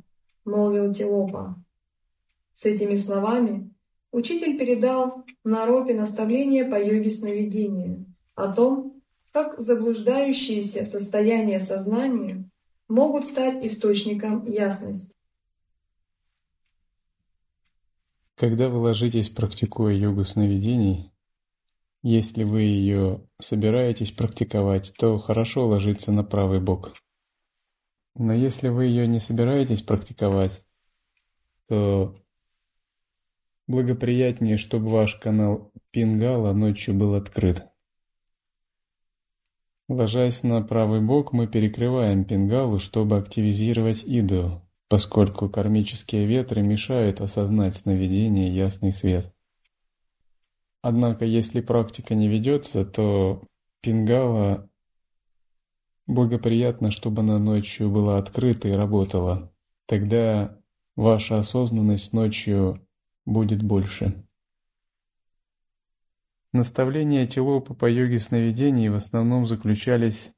молвил 0.46 0.94
Телопа. 0.94 1.62
С 2.54 2.64
этими 2.64 2.96
словами 2.96 3.70
учитель 4.12 4.59
передал 4.59 5.24
Наропе 5.44 5.92
наставление 5.92 6.64
по 6.64 6.82
йоге 6.82 7.11
сновидения 7.11 8.02
о 8.35 8.50
том, 8.50 9.02
как 9.30 9.61
заблуждающиеся 9.61 10.87
состояния 10.87 11.61
сознания 11.61 12.48
могут 12.88 13.26
стать 13.26 13.62
источником 13.62 14.46
ясности. 14.50 15.14
Когда 18.37 18.70
вы 18.70 18.78
ложитесь, 18.78 19.28
практикуя 19.28 19.92
йогу 19.92 20.24
сновидений, 20.24 21.11
если 22.08 22.44
вы 22.44 22.62
ее 22.62 23.26
собираетесь 23.40 24.12
практиковать, 24.12 24.94
то 24.96 25.18
хорошо 25.18 25.66
ложиться 25.66 26.12
на 26.12 26.22
правый 26.22 26.60
бок. 26.60 26.92
Но 28.14 28.32
если 28.32 28.68
вы 28.68 28.84
ее 28.84 29.08
не 29.08 29.18
собираетесь 29.18 29.82
практиковать, 29.82 30.64
то 31.68 32.16
благоприятнее, 33.66 34.56
чтобы 34.56 34.88
ваш 34.88 35.16
канал 35.16 35.72
Пингала 35.90 36.52
ночью 36.52 36.94
был 36.94 37.14
открыт. 37.14 37.66
Ложась 39.88 40.44
на 40.44 40.62
правый 40.62 41.00
бок, 41.00 41.32
мы 41.32 41.48
перекрываем 41.48 42.24
Пингалу, 42.24 42.78
чтобы 42.78 43.18
активизировать 43.18 44.04
Иду, 44.06 44.62
поскольку 44.88 45.48
кармические 45.50 46.26
ветры 46.26 46.62
мешают 46.62 47.20
осознать 47.20 47.76
сновидение 47.76 48.54
ясный 48.54 48.92
свет. 48.92 49.36
Однако, 50.88 51.25
если 51.25 51.61
практика 51.61 52.14
не 52.14 52.29
ведется, 52.29 52.85
то 52.87 53.42
Пингала 53.81 54.70
благоприятно, 56.07 56.92
чтобы 56.92 57.22
она 57.22 57.40
ночью 57.40 57.90
была 57.90 58.18
открыта 58.18 58.68
и 58.68 58.70
работала. 58.70 59.53
Тогда 59.87 60.61
ваша 60.94 61.40
осознанность 61.40 62.12
ночью 62.12 62.87
будет 63.25 63.64
больше. 63.64 64.25
Наставления 66.53 67.27
Тилопа 67.27 67.75
по 67.75 67.90
йоге 67.90 68.20
сновидений 68.20 68.88
в 68.88 68.94
основном 68.94 69.44
заключались 69.44 70.35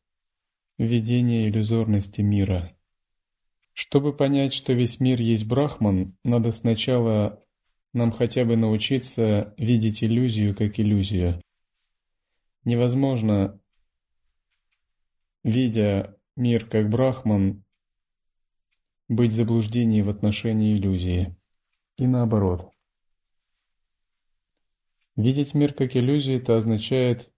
в 0.79 0.83
видении 0.83 1.47
иллюзорности 1.47 2.23
мира. 2.23 2.75
Чтобы 3.75 4.17
понять, 4.17 4.55
что 4.55 4.73
весь 4.73 4.99
мир 4.99 5.21
есть 5.21 5.47
Брахман, 5.47 6.17
надо 6.25 6.53
сначала 6.53 7.45
нам 7.93 8.13
хотя 8.13 8.45
бы 8.45 8.57
научиться 8.57 9.55
видеть 9.57 10.05
иллюзию 10.05 10.55
как 10.55 10.79
иллюзию. 10.79 11.41
Невозможно, 12.65 13.61
видя 15.43 16.17
мир 16.37 16.67
как 16.67 16.89
Брахман, 16.91 17.65
быть 19.09 19.31
в 19.31 19.35
заблуждении 19.35 20.03
в 20.03 20.11
отношении 20.11 20.77
иллюзии. 20.77 21.35
И 21.97 22.07
наоборот. 22.07 22.71
Видеть 25.17 25.55
мир 25.55 25.73
как 25.73 25.97
иллюзию– 25.97 26.37
это 26.41 26.57
означает 26.57 27.33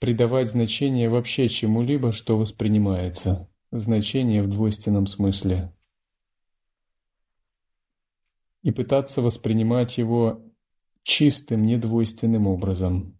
придавать 0.00 0.50
значение 0.50 1.08
вообще 1.08 1.48
чему-либо, 1.48 2.12
что 2.12 2.36
воспринимается. 2.36 3.48
Значение 3.70 4.42
в 4.42 4.48
двойственном 4.48 5.06
смысле 5.06 5.72
и 8.62 8.70
пытаться 8.70 9.22
воспринимать 9.22 9.98
его 9.98 10.42
чистым, 11.02 11.64
недвойственным 11.64 12.46
образом. 12.46 13.18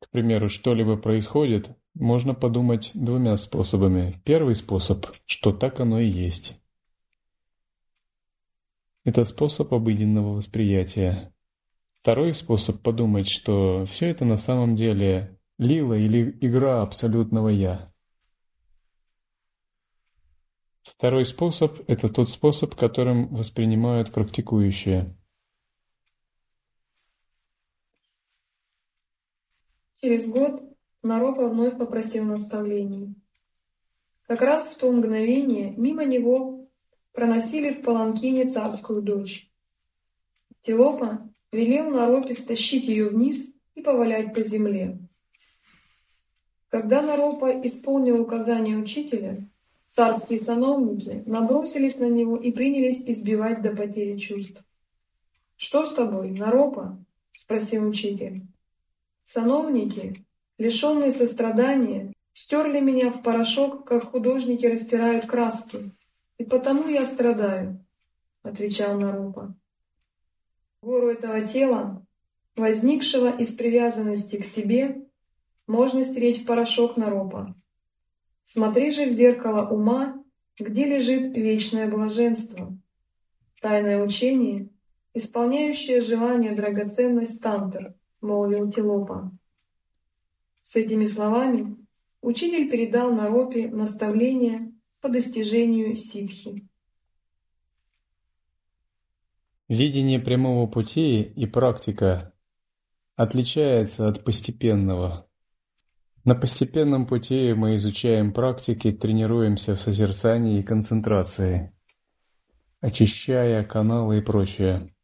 К 0.00 0.08
примеру, 0.10 0.48
что-либо 0.48 0.96
происходит, 0.96 1.76
можно 1.94 2.34
подумать 2.34 2.90
двумя 2.94 3.36
способами. 3.36 4.20
Первый 4.24 4.54
способ, 4.54 5.06
что 5.26 5.52
так 5.52 5.80
оно 5.80 6.00
и 6.00 6.08
есть. 6.08 6.60
Это 9.04 9.24
способ 9.24 9.72
обыденного 9.72 10.34
восприятия. 10.34 11.32
Второй 12.02 12.34
способ 12.34 12.82
подумать, 12.82 13.28
что 13.28 13.84
все 13.86 14.06
это 14.06 14.24
на 14.24 14.36
самом 14.36 14.74
деле 14.74 15.38
лила 15.58 15.96
или 15.96 16.36
игра 16.40 16.82
абсолютного 16.82 17.48
«я». 17.48 17.89
Второй 20.82 21.26
способ– 21.26 21.80
это 21.88 22.08
тот 22.08 22.30
способ, 22.30 22.74
которым 22.74 23.28
воспринимают 23.28 24.12
практикующие. 24.12 25.14
Через 30.00 30.26
год 30.28 30.62
Наропа 31.02 31.48
вновь 31.48 31.76
попросил 31.76 32.24
наставлений. 32.24 33.14
Как 34.26 34.40
раз 34.40 34.68
в 34.68 34.78
то 34.78 34.90
мгновение 34.90 35.72
мимо 35.76 36.04
него 36.04 36.68
проносили 37.12 37.72
в 37.72 37.82
паланкине 37.82 38.48
царскую 38.48 39.02
дочь. 39.02 39.50
Телопа 40.62 41.28
велел 41.52 41.90
Наропе 41.90 42.32
стащить 42.32 42.84
ее 42.84 43.08
вниз 43.08 43.52
и 43.74 43.82
повалять 43.82 44.34
по 44.34 44.42
земле. 44.42 44.98
Когда 46.68 47.02
Наропа 47.02 47.60
исполнил 47.66 48.20
указание 48.22 48.78
учителя, 48.78 49.50
Царские 49.90 50.38
сановники 50.38 51.24
набросились 51.26 51.98
на 51.98 52.04
него 52.04 52.36
и 52.36 52.52
принялись 52.52 53.02
избивать 53.08 53.60
до 53.60 53.74
потери 53.74 54.16
чувств. 54.18 54.62
«Что 55.56 55.84
с 55.84 55.92
тобой, 55.92 56.30
Наропа?»— 56.30 57.04
спросил 57.32 57.88
учитель. 57.88 58.42
Сановники, 59.24 60.24
лишенные 60.58 61.10
сострадания, 61.10 62.12
стерли 62.32 62.78
меня 62.78 63.10
в 63.10 63.24
порошок, 63.24 63.84
как 63.84 64.04
художники 64.04 64.64
растирают 64.64 65.26
краски, 65.26 65.90
и 66.38 66.44
потому 66.44 66.86
я 66.86 67.04
страдаю,— 67.04 67.84
отвечал 68.44 68.96
Наропа. 68.96 69.56
Гору 70.82 71.08
этого 71.08 71.40
тела, 71.48 72.06
возникшего 72.54 73.36
из 73.36 73.52
привязанности 73.54 74.36
к 74.36 74.44
себе, 74.44 75.04
можно 75.66 76.04
стереть 76.04 76.42
в 76.42 76.46
порошок 76.46 76.96
Наропа. 76.96 77.56
Смотри 78.52 78.90
же 78.90 79.06
в 79.06 79.12
зеркало 79.12 79.68
ума, 79.68 80.24
где 80.58 80.84
лежит 80.84 81.36
вечное 81.36 81.88
блаженство. 81.88 82.76
Тайное 83.62 84.02
учение, 84.02 84.70
исполняющее 85.14 86.00
желание 86.00 86.56
драгоценность 86.56 87.40
Тантер, 87.40 87.94
молвил 88.20 88.68
Тилопа. 88.72 89.30
С 90.64 90.74
этими 90.74 91.04
словами 91.04 91.76
учитель 92.22 92.68
передал 92.68 93.14
Наропе 93.14 93.68
наставление 93.68 94.72
по 95.00 95.08
достижению 95.08 95.94
ситхи. 95.94 96.68
Видение 99.68 100.18
прямого 100.18 100.66
пути 100.66 101.22
и 101.22 101.46
практика 101.46 102.34
отличается 103.14 104.08
от 104.08 104.24
постепенного. 104.24 105.29
На 106.22 106.34
постепенном 106.34 107.06
пути 107.06 107.54
мы 107.54 107.76
изучаем 107.76 108.34
практики, 108.34 108.92
тренируемся 108.92 109.74
в 109.74 109.80
созерцании 109.80 110.60
и 110.60 110.62
концентрации, 110.62 111.72
очищая 112.80 113.64
каналы 113.64 114.18
и 114.18 114.20
прочее. 114.20 114.94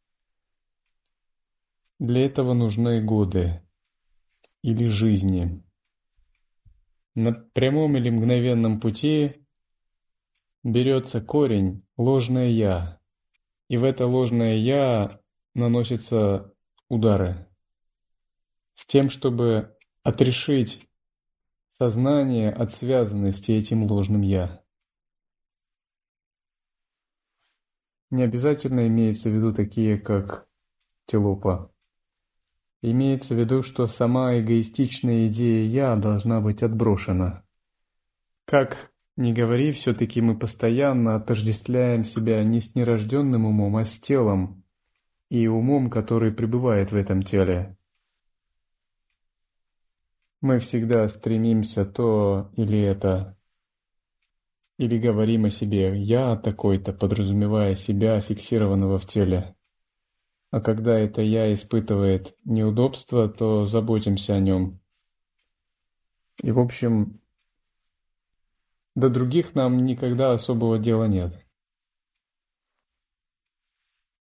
Для 1.97 2.23
этого 2.23 2.53
нужны 2.53 3.03
годы 3.03 3.63
или 4.61 4.85
жизни. 4.87 5.63
На 7.15 7.31
прямом 7.31 7.97
или 7.97 8.11
мгновенном 8.11 8.79
пути 8.79 9.43
берется 10.63 11.19
корень, 11.19 11.83
ложное 11.97 12.49
«я», 12.49 12.99
и 13.69 13.77
в 13.77 13.83
это 13.85 14.05
ложное 14.05 14.55
«я» 14.55 15.19
наносятся 15.55 16.53
удары, 16.89 17.47
с 18.73 18.85
тем, 18.85 19.09
чтобы 19.09 19.75
отрешить 20.03 20.87
сознание 21.77 22.49
от 22.49 22.71
связанности 22.71 23.51
этим 23.51 23.83
ложным 23.83 24.21
«я». 24.21 24.63
Не 28.09 28.23
обязательно 28.23 28.87
имеется 28.87 29.29
в 29.29 29.33
виду 29.33 29.53
такие, 29.53 29.99
как 29.99 30.47
телопа. 31.05 31.71
Имеется 32.81 33.35
в 33.35 33.39
виду, 33.39 33.61
что 33.61 33.85
сама 33.85 34.39
эгоистичная 34.39 35.27
идея 35.27 35.67
«я» 35.67 35.95
должна 35.97 36.41
быть 36.41 36.63
отброшена. 36.63 37.43
Как 38.45 38.91
ни 39.15 39.31
говори, 39.31 39.71
все-таки 39.71 40.19
мы 40.19 40.35
постоянно 40.35 41.13
отождествляем 41.13 42.03
себя 42.03 42.43
не 42.43 42.59
с 42.59 42.73
нерожденным 42.73 43.45
умом, 43.45 43.77
а 43.77 43.85
с 43.85 43.99
телом 43.99 44.63
и 45.29 45.45
умом, 45.45 45.91
который 45.91 46.31
пребывает 46.31 46.91
в 46.91 46.95
этом 46.95 47.21
теле. 47.21 47.76
Мы 50.41 50.59
всегда 50.59 51.07
стремимся 51.09 51.83
то 51.85 52.51
или 52.55 52.79
это, 52.79 53.37
или 54.77 54.99
говорим 54.99 55.45
о 55.45 55.49
себе 55.49 55.99
«я 55.99 56.35
такой-то», 56.35 56.93
подразумевая 56.93 57.75
себя, 57.75 58.21
фиксированного 58.21 58.99
в 58.99 59.07
теле. 59.07 59.55
А 60.51 60.61
когда 60.61 60.97
это 60.99 61.21
«я» 61.21 61.51
испытывает 61.51 62.35
неудобство, 62.45 63.27
то 63.27 63.65
заботимся 63.65 64.35
о 64.35 64.39
нем. 64.39 64.79
И, 66.43 66.51
в 66.51 66.59
общем, 66.59 67.19
до 68.93 69.09
других 69.09 69.55
нам 69.55 69.85
никогда 69.85 70.33
особого 70.33 70.77
дела 70.77 71.05
нет. 71.05 71.33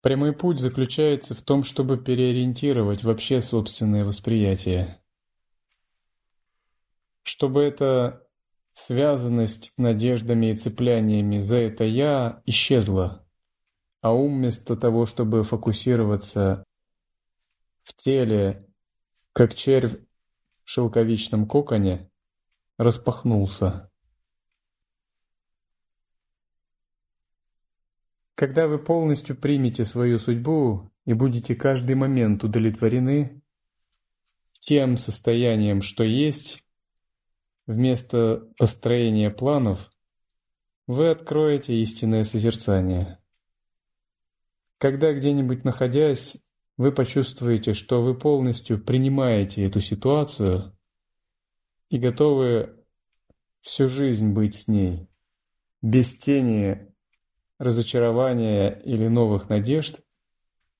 Прямой 0.01 0.31
путь 0.33 0.59
заключается 0.59 1.35
в 1.35 1.41
том, 1.41 1.63
чтобы 1.63 1.97
переориентировать 1.97 3.03
вообще 3.03 3.41
собственное 3.41 4.05
восприятие. 4.05 5.01
Чтобы 7.25 7.63
эта 7.63 8.23
связанность 8.71 9.73
надеждами 9.77 10.51
и 10.51 10.55
цепляниями 10.55 11.39
за 11.39 11.57
это 11.57 11.83
«я» 11.83 12.43
исчезла, 12.45 13.27
а 14.01 14.13
ум 14.13 14.37
вместо 14.37 14.77
того, 14.77 15.07
чтобы 15.07 15.41
фокусироваться 15.41 16.63
в 17.81 17.95
теле, 17.95 18.69
как 19.33 19.55
червь 19.55 19.97
в 20.63 20.69
шелковичном 20.69 21.47
коконе, 21.47 22.11
распахнулся. 22.77 23.91
Когда 28.35 28.67
вы 28.67 28.77
полностью 28.77 29.35
примете 29.35 29.83
свою 29.85 30.19
судьбу 30.19 30.91
и 31.05 31.15
будете 31.15 31.55
каждый 31.55 31.95
момент 31.95 32.43
удовлетворены 32.43 33.41
тем 34.59 34.97
состоянием, 34.97 35.81
что 35.81 36.03
есть, 36.03 36.64
вместо 37.67 38.47
построения 38.57 39.29
планов, 39.29 39.91
вы 40.87 41.09
откроете 41.09 41.75
истинное 41.75 42.23
созерцание. 42.23 43.19
Когда 44.77 45.13
где-нибудь 45.13 45.63
находясь, 45.63 46.37
вы 46.77 46.91
почувствуете, 46.91 47.73
что 47.73 48.01
вы 48.01 48.17
полностью 48.17 48.83
принимаете 48.83 49.65
эту 49.65 49.79
ситуацию 49.79 50.77
и 51.89 51.97
готовы 51.97 52.83
всю 53.61 53.87
жизнь 53.87 54.33
быть 54.33 54.55
с 54.55 54.67
ней, 54.67 55.07
без 55.81 56.15
тени 56.17 56.93
разочарования 57.57 58.69
или 58.69 59.07
новых 59.07 59.49
надежд, 59.49 59.99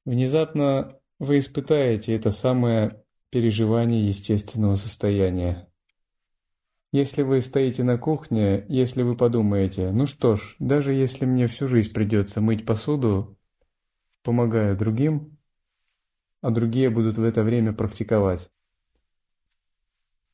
внезапно 0.04 1.00
вы 1.17 1.39
испытаете 1.39 2.13
это 2.15 2.32
самое 2.32 3.04
переживание 3.30 4.08
естественного 4.08 4.76
состояния. 4.76 5.71
Если 6.95 7.23
вы 7.23 7.41
стоите 7.41 7.84
на 7.84 7.97
кухне, 7.97 8.65
если 8.69 9.01
вы 9.01 9.17
подумаете, 9.17 9.91
ну 9.91 10.05
что 10.05 10.38
ж, 10.38 10.55
даже 10.60 10.93
если 10.93 11.25
мне 11.25 11.49
всю 11.49 11.67
жизнь 11.67 11.93
придется 11.93 12.39
мыть 12.39 12.65
посуду, 12.65 13.38
помогая 14.23 14.77
другим, 14.77 15.38
а 16.39 16.51
другие 16.51 16.89
будут 16.89 17.17
в 17.17 17.23
это 17.25 17.43
время 17.43 17.73
практиковать. 17.73 18.49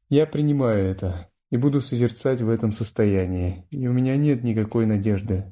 Я 0.10 0.28
принимаю 0.28 0.86
это 0.86 1.32
и 1.50 1.58
буду 1.58 1.82
созерцать 1.82 2.42
в 2.42 2.50
этом 2.50 2.74
состоянии, 2.74 3.66
и 3.72 3.88
у 3.88 3.92
меня 3.92 4.16
нет 4.16 4.44
никакой 4.44 4.86
надежды. 4.86 5.52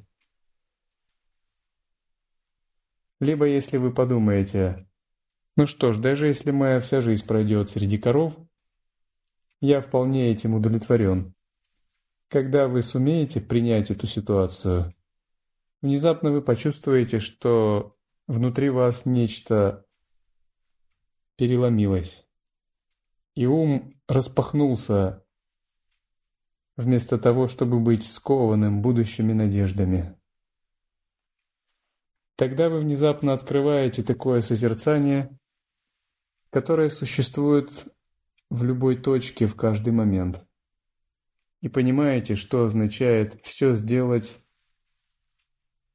Либо 3.18 3.46
если 3.46 3.78
вы 3.78 3.92
подумаете, 3.92 4.86
ну 5.56 5.66
что 5.66 5.92
ж, 5.92 5.98
даже 5.98 6.28
если 6.28 6.52
моя 6.52 6.78
вся 6.78 7.00
жизнь 7.00 7.26
пройдет 7.26 7.68
среди 7.68 7.98
коров, 7.98 8.36
я 9.60 9.80
вполне 9.80 10.30
этим 10.30 10.54
удовлетворен. 10.54 11.34
Когда 12.28 12.68
вы 12.68 12.82
сумеете 12.82 13.40
принять 13.40 13.90
эту 13.90 14.06
ситуацию, 14.06 14.94
внезапно 15.82 16.30
вы 16.30 16.42
почувствуете, 16.42 17.20
что 17.20 17.96
внутри 18.26 18.70
вас 18.70 19.04
нечто 19.04 19.84
переломилось, 21.36 22.24
и 23.34 23.46
ум 23.46 23.94
распахнулся 24.06 25.24
вместо 26.76 27.18
того, 27.18 27.48
чтобы 27.48 27.80
быть 27.80 28.04
скованным 28.04 28.80
будущими 28.80 29.32
надеждами. 29.32 30.16
Тогда 32.36 32.70
вы 32.70 32.80
внезапно 32.80 33.34
открываете 33.34 34.02
такое 34.02 34.40
созерцание, 34.40 35.38
которое 36.48 36.88
существует 36.88 37.88
в 38.50 38.64
любой 38.64 38.96
точке 38.96 39.46
в 39.46 39.54
каждый 39.54 39.92
момент. 39.92 40.44
И 41.60 41.68
понимаете, 41.68 42.34
что 42.34 42.64
означает 42.64 43.40
все 43.44 43.74
сделать 43.74 44.42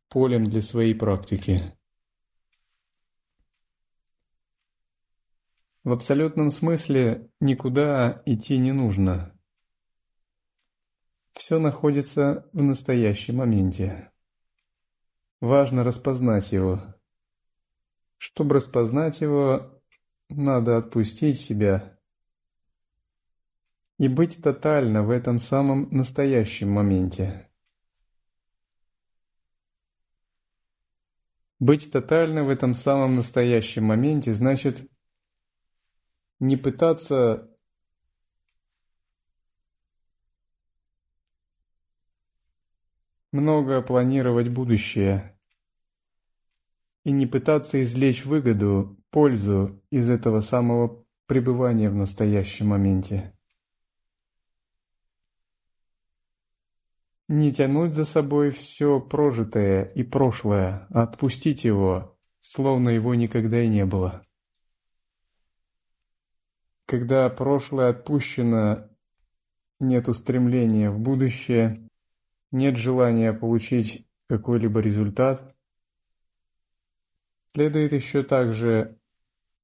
полем 0.10 0.46
для 0.46 0.62
своей 0.62 0.96
практики. 0.96 1.78
В 5.84 5.92
абсолютном 5.92 6.50
смысле 6.50 7.30
никуда 7.40 8.24
идти 8.26 8.58
не 8.58 8.72
нужно. 8.72 9.38
Все 11.34 11.60
находится 11.60 12.50
в 12.54 12.62
настоящем 12.62 13.38
моменте. 13.38 14.12
Важно 15.42 15.84
распознать 15.84 16.54
его. 16.54 16.82
Чтобы 18.18 18.56
распознать 18.56 19.22
его, 19.22 19.82
надо 20.30 20.78
отпустить 20.78 21.40
себя 21.40 21.95
и 23.98 24.08
быть 24.08 24.42
тотально 24.42 25.04
в 25.04 25.10
этом 25.10 25.40
самом 25.40 25.90
настоящем 25.92 26.70
моменте. 26.70 27.50
Быть 31.60 31.92
тотально 31.92 32.44
в 32.44 32.50
этом 32.50 32.74
самом 32.74 33.16
настоящем 33.16 33.86
моменте 33.86 34.34
значит 34.34 34.90
не 36.40 36.58
пытаться 36.58 37.50
много 43.32 43.82
планировать 43.82 44.50
будущее 44.50 45.40
и 47.06 47.12
не 47.12 47.26
пытаться 47.26 47.82
извлечь 47.82 48.26
выгоду, 48.26 48.98
пользу 49.10 49.82
из 49.92 50.10
этого 50.10 50.42
самого 50.42 51.06
пребывания 51.26 51.90
в 51.90 51.96
настоящем 51.96 52.68
моменте. 52.68 53.35
Не 57.28 57.52
тянуть 57.52 57.96
за 57.96 58.06
собой 58.06 58.52
все 58.52 59.00
прожитое 59.00 59.84
и 59.84 60.04
прошлое, 60.04 60.88
а 60.92 61.04
отпустить 61.04 61.64
его, 61.64 62.18
словно 62.40 62.90
его 62.90 63.16
никогда 63.16 63.62
и 63.62 63.68
не 63.68 63.86
было. 63.86 64.26
Когда 66.86 67.28
прошлое 67.30 67.90
отпущено, 67.90 68.88
нет 69.80 70.08
устремления 70.08 70.92
в 70.92 71.00
будущее, 71.00 71.90
нет 72.52 72.78
желания 72.78 73.34
получить 73.34 74.08
какой-либо 74.28 74.80
результат– 74.80 75.52
Следует 77.56 77.94
еще 77.94 78.22
также 78.22 78.98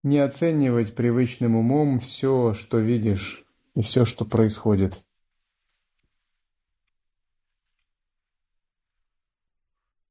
не 0.01 0.19
оценивать 0.19 0.95
привычным 0.95 1.57
умом 1.57 1.99
все, 1.99 2.53
что 2.53 2.77
видишь, 2.77 3.43
и 3.75 3.81
все, 3.81 4.05
что 4.05 4.23
происходит. 4.23 5.03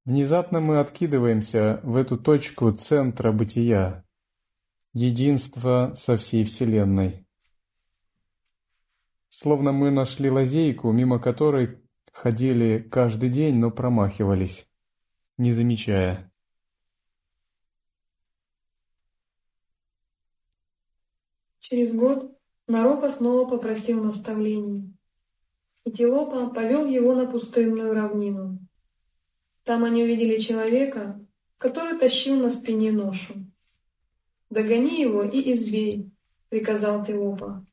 Внезапно 0.06 0.60
мы 0.60 0.80
откидываемся 0.80 1.80
в 1.82 1.94
эту 1.96 2.16
точку 2.16 2.72
центра 2.72 3.32
бытия, 3.32 4.02
единства 4.94 5.92
со 5.94 6.16
всей 6.16 6.44
Вселенной. 6.44 7.26
Словно 9.28 9.72
мы 9.72 9.90
нашли 9.90 10.30
лазейку, 10.30 10.90
мимо 10.90 11.20
которой 11.20 11.78
ходили 12.12 12.78
каждый 12.78 13.28
день, 13.28 13.56
но 13.56 13.70
промахивались, 13.70 14.68
не 15.36 15.52
замечая. 15.52 16.32
Через 21.60 21.92
год 21.92 22.36
Наропа 22.66 23.10
снова 23.10 23.48
попросил 23.48 24.02
наставлений. 24.02 24.96
И 25.84 25.92
Тилопа 25.92 26.50
повел 26.50 26.86
его 26.86 27.14
на 27.14 27.30
пустынную 27.30 27.92
равнину. 27.92 28.58
Там 29.64 29.84
они 29.84 30.02
увидели 30.02 30.38
человека, 30.38 31.20
который 31.58 31.98
тащил 31.98 32.36
на 32.36 32.50
спине 32.50 32.92
ношу. 32.92 33.34
«Догони 34.48 35.00
его 35.00 35.22
и 35.22 35.52
избей»,— 35.52 36.10
приказал 36.48 37.04
Тилопа. 37.04 37.64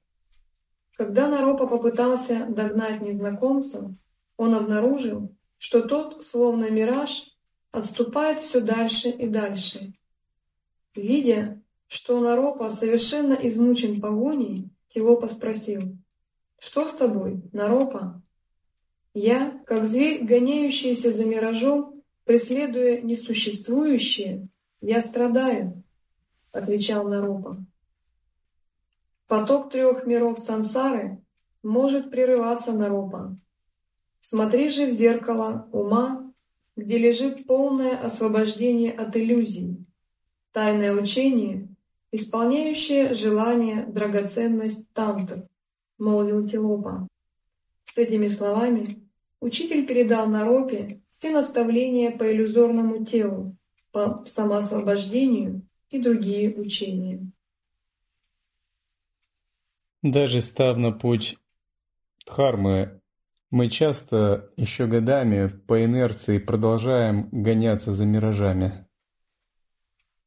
Когда 0.97 1.28
Наропа 1.28 1.67
попытался 1.67 2.47
догнать 2.47 3.02
незнакомца, 3.02 3.95
он 4.36 4.56
обнаружил, 4.56 5.32
что 5.58 5.82
тот, 5.82 6.26
словно 6.26 6.69
мираж, 6.69 7.36
отступает 7.71 8.43
все 8.43 8.62
дальше 8.62 9.10
и 9.10 9.28
дальше. 9.28 9.93
Видя, 10.95 11.62
что 11.88 12.19
Наропа 12.19 12.69
совершенно 12.69 13.34
измучен 13.34 14.02
погоней, 14.02 14.69
Тилопа 14.89 15.28
спросил, 15.28 15.95
«Что 16.60 16.88
с 16.88 16.93
тобой, 16.93 17.41
Наропа?» 17.54 18.21
«Я, 19.19 19.60
как 19.65 19.86
зверь, 19.86 20.23
гоняющийся 20.23 21.12
за 21.12 21.25
миражом, 21.25 22.03
преследуя 22.23 23.01
несуществующее, 23.01 24.47
я 24.80 25.01
страдаю»,— 25.01 25.82
отвечал 26.51 27.08
Наропа. 27.08 27.58
Поток 29.25 29.71
трех 29.71 30.06
миров 30.06 30.39
сансары 30.39 31.19
может 31.63 32.12
прерываться 32.12 32.73
Наропа. 32.73 33.36
Смотри 34.19 34.69
же 34.69 34.86
в 34.86 34.91
зеркало 34.91 35.67
ума, 35.71 36.32
где 36.75 36.99
лежит 36.99 37.47
полное 37.47 37.97
освобождение 37.97 38.91
от 38.91 39.17
иллюзий, 39.17 39.84
тайное 40.51 40.93
учение, 40.93 41.67
исполняющее 42.12 43.15
желание, 43.15 43.84
драгоценность 43.88 44.88
тантр, 44.93 45.47
молвил 45.97 46.47
Тилопа. 46.47 47.08
С 47.88 47.97
этими 47.97 48.27
словами 48.27 49.07
учитель 49.39 49.86
передал 49.86 50.28
Наропе 50.28 51.02
все 51.13 51.32
наставления 51.32 52.12
по 52.12 52.32
иллюзорному 52.32 53.06
телу, 53.06 53.56
по 53.91 54.23
самоосвобождению 54.26 55.67
и 55.89 56.00
другие 56.00 56.54
учения. 56.56 57.32
Даже 60.04 60.41
став 60.41 60.78
на 60.78 60.91
путь 60.91 61.38
Дхармы, 62.26 63.02
мы 63.50 63.69
часто 63.69 64.52
еще 64.58 64.86
годами 64.86 65.47
по 65.47 65.84
инерции 65.84 66.38
продолжаем 66.38 67.30
гоняться 67.32 67.93
за 67.93 68.06
миражами. 68.06 68.86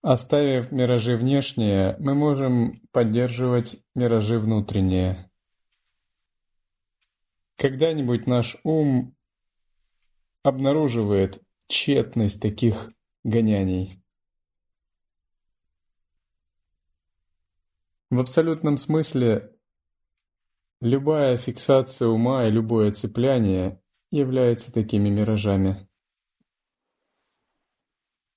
Оставив 0.03 0.73
миражи 0.73 1.14
внешние, 1.14 1.96
мы 1.99 2.14
можем 2.14 2.81
поддерживать 2.90 3.77
миражи 3.94 4.38
внутренние. 4.38 5.30
Когда-нибудь 7.61 8.27
наш 8.27 8.57
ум 8.64 9.14
обнаруживает 10.42 11.42
тщетность 11.66 12.40
таких 12.40 12.90
гоняний. 13.23 14.03
В 18.09 18.18
абсолютном 18.18 18.79
смысле 18.79 19.55
любая 20.81 21.37
фиксация 21.37 22.09
ума 22.09 22.46
и 22.46 22.51
любое 22.51 22.92
цепляние 22.92 23.83
является 24.11 24.73
такими 24.73 25.11
миражами. 25.11 25.87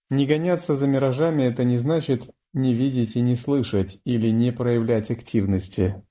Не 0.10 0.26
гоняться 0.26 0.76
за 0.76 0.86
миражами– 0.86 1.44
это 1.44 1.64
не 1.64 1.78
значит 1.78 2.30
не 2.52 2.74
видеть 2.74 3.16
и 3.16 3.22
не 3.22 3.36
слышать 3.36 4.02
или 4.04 4.32
не 4.32 4.52
проявлять 4.52 5.12
активности. 5.12 6.04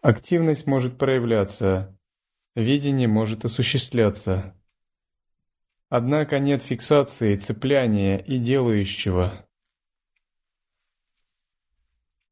Активность 0.00 0.66
может 0.66 0.96
проявляться, 0.96 1.97
видение 2.58 3.08
может 3.08 3.44
осуществляться. 3.44 4.54
Однако 5.88 6.38
нет 6.38 6.62
фиксации, 6.62 7.36
цепляния 7.36 8.18
и 8.18 8.38
делающего. 8.38 9.46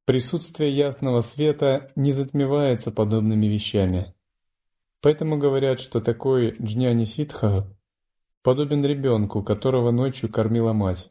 Присутствие 0.04 0.70
ясного 0.76 1.22
света 1.22 1.90
не 1.96 2.12
затмевается 2.12 2.92
подобными 2.92 3.46
вещами. 3.46 4.14
Поэтому 5.00 5.38
говорят, 5.38 5.80
что 5.80 6.00
такой 6.00 6.56
джняни 6.60 7.04
ситха 7.04 7.72
подобен 8.42 8.84
ребенку, 8.84 9.42
которого 9.42 9.90
ночью 9.90 10.30
кормила 10.30 10.72
мать. 10.72 11.10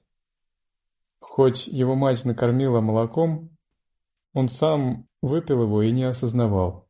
Хоть 1.19 1.67
его 1.67 1.95
мать 1.95 2.23
накормила 2.23 2.79
молоком, 2.79 3.57
он 4.33 4.47
сам 4.47 5.07
выпил 5.21 5.63
его 5.63 5.81
и 5.81 5.91
не 5.91 6.03
осознавал. 6.03 6.84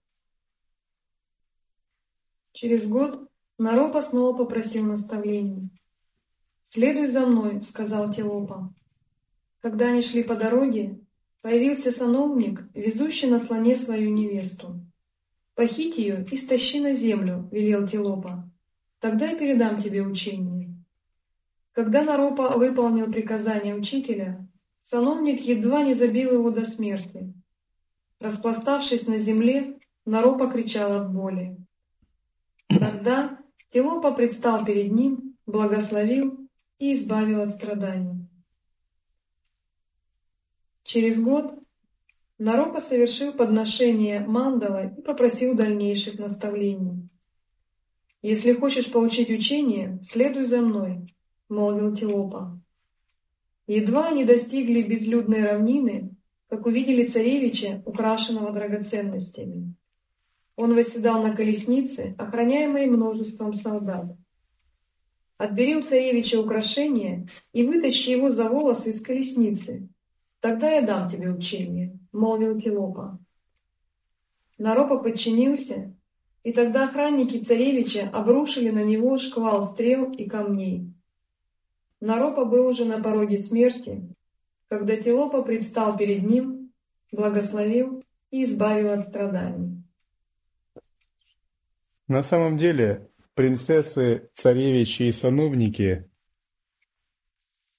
Через 2.55 2.87
год 2.87 3.29
Наропа 3.57 4.01
снова 4.01 4.33
попросил 4.33 4.85
наставлений. 4.85 5.67
«Следуй 6.63 7.07
за 7.07 7.27
мной»,— 7.27 7.61
сказал 7.63 8.13
Телопа. 8.13 8.73
Когда 9.59 9.87
они 9.87 10.01
шли 10.01 10.23
по 10.23 10.35
дороге, 10.35 10.97
появился 11.41 11.91
сановник, 11.91 12.63
везущий 12.73 13.27
на 13.27 13.39
слоне 13.39 13.75
свою 13.75 14.09
невесту. 14.09 14.79
«Похить 15.53 15.97
ее 15.97 16.25
и 16.31 16.37
стащи 16.37 16.79
на 16.79 16.93
землю»,— 16.93 17.49
велел 17.51 17.85
Телопа. 17.85 18.49
«Тогда 18.99 19.31
я 19.31 19.37
передам 19.37 19.81
тебе 19.81 20.01
учение». 20.01 20.73
Когда 21.73 22.03
Наропа 22.03 22.57
выполнил 22.57 23.11
приказание 23.11 23.75
учителя, 23.75 24.47
сановник 24.81 25.41
едва 25.41 25.83
не 25.83 25.93
забил 25.93 26.31
его 26.31 26.51
до 26.51 26.63
смерти. 26.63 27.33
Распластавшись 28.21 29.07
на 29.07 29.17
земле, 29.17 29.77
Наропа 30.05 30.49
кричал 30.49 30.93
от 30.93 31.13
боли. 31.13 31.57
Тогда 32.67 33.39
Филопа 33.71 34.13
предстал 34.13 34.65
перед 34.65 34.91
ним, 34.91 35.35
благословил 35.45 36.49
и 36.79 36.93
избавил 36.93 37.41
от 37.41 37.49
страданий. 37.49 38.27
Через 40.83 41.19
год 41.19 41.59
Наропа 42.37 42.79
совершил 42.79 43.33
подношение 43.33 44.19
мандала 44.19 44.87
и 44.87 45.01
попросил 45.01 45.55
дальнейших 45.55 46.19
наставлений. 46.19 47.07
«Если 48.21 48.53
хочешь 48.53 48.91
получить 48.91 49.29
учение, 49.29 49.99
следуй 50.01 50.43
за 50.43 50.61
мной»,— 50.61 51.15
молвил 51.49 51.95
Тилопа. 51.95 52.59
Едва 53.67 54.07
они 54.07 54.25
достигли 54.25 54.81
безлюдной 54.83 55.43
равнины, 55.43 56.15
как 56.49 56.65
увидели 56.65 57.05
царевича, 57.05 57.81
украшенного 57.85 58.51
драгоценностями. 58.51 59.73
Он 60.55 60.73
восседал 60.73 61.21
на 61.21 61.35
колеснице, 61.35 62.15
охраняемой 62.17 62.87
множеством 62.87 63.53
солдат. 63.53 64.05
Отбери 65.37 65.75
у 65.75 65.81
царевича 65.81 66.39
украшение 66.39 67.27
и 67.51 67.65
вытащи 67.65 68.11
его 68.11 68.29
за 68.29 68.49
волосы 68.49 68.91
из 68.91 69.01
колесницы. 69.01 69.89
Тогда 70.39 70.71
я 70.71 70.81
дам 70.81 71.09
тебе 71.09 71.29
учение,— 71.29 71.99
молвил 72.13 72.59
Тилопа. 72.59 73.19
Наропа 74.57 74.99
подчинился, 74.99 75.93
и 76.43 76.53
тогда 76.53 76.85
охранники 76.85 77.39
царевича 77.39 78.09
обрушили 78.13 78.69
на 78.69 78.83
него 78.85 79.17
шквал 79.17 79.65
стрел 79.65 80.09
и 80.11 80.29
камней. 80.29 80.93
Наропа 81.99 82.45
был 82.45 82.67
уже 82.67 82.85
на 82.85 83.01
пороге 83.01 83.37
смерти, 83.37 84.07
когда 84.69 84.95
Тилопа 84.95 85.41
предстал 85.41 85.97
перед 85.97 86.23
ним, 86.23 86.71
благословил 87.11 88.03
и 88.31 88.43
избавил 88.43 88.91
от 88.91 89.07
страданий. 89.07 89.74
На 92.07 92.21
самом 92.21 92.57
деле, 92.57 93.09
принцессы, 93.33 94.29
царевичи 94.35 95.03
и 95.03 95.11
сановники 95.11 96.07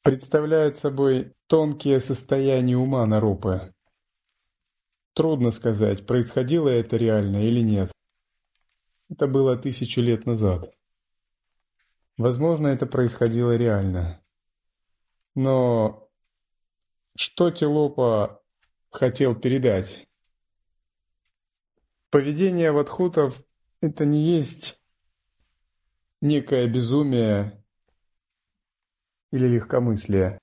представляют 0.02 0.76
собой 0.76 1.34
тонкие 1.46 2.00
состояния 2.00 2.76
ума 2.76 3.06
Наропы. 3.06 3.72
Трудно 5.14 5.52
сказать, 5.52 6.06
происходило 6.06 6.68
это 6.68 6.96
реально 6.96 7.44
или 7.46 7.60
нет. 7.60 7.92
Это 9.08 9.28
было 9.28 9.56
тысячу 9.56 10.00
лет 10.00 10.26
назад. 10.26 10.74
Возможно, 12.16 12.66
это 12.66 12.86
происходило 12.86 13.54
реально. 13.54 14.20
Но 15.36 16.10
что 17.16 17.52
Телопа 17.52 18.42
хотел 18.90 19.36
передать? 19.36 20.08
Поведение 22.10 22.72
ватхутов 22.72 23.45
это 23.80 24.04
не 24.04 24.20
есть 24.20 24.80
некое 26.20 26.66
безумие 26.66 27.62
или 29.32 29.46
легкомыслие. 29.46 30.38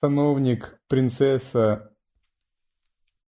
Сановник, 0.00 0.80
принцесса, 0.88 1.94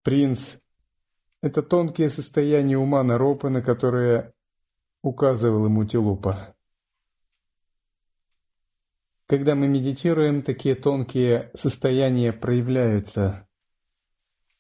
принц– 0.01 0.57
это 1.41 1.61
тонкие 1.61 2.09
состояния 2.09 2.77
ума 2.77 3.03
Наропы, 3.03 3.49
на 3.49 3.61
которые 3.61 4.33
указывал 5.03 5.65
ему 5.65 5.85
Телупа. 5.85 6.55
Когда 9.27 9.55
мы 9.55 9.67
медитируем, 9.67 10.41
такие 10.41 10.75
тонкие 10.75 11.51
состояния 11.53 12.33
проявляются 12.33 13.47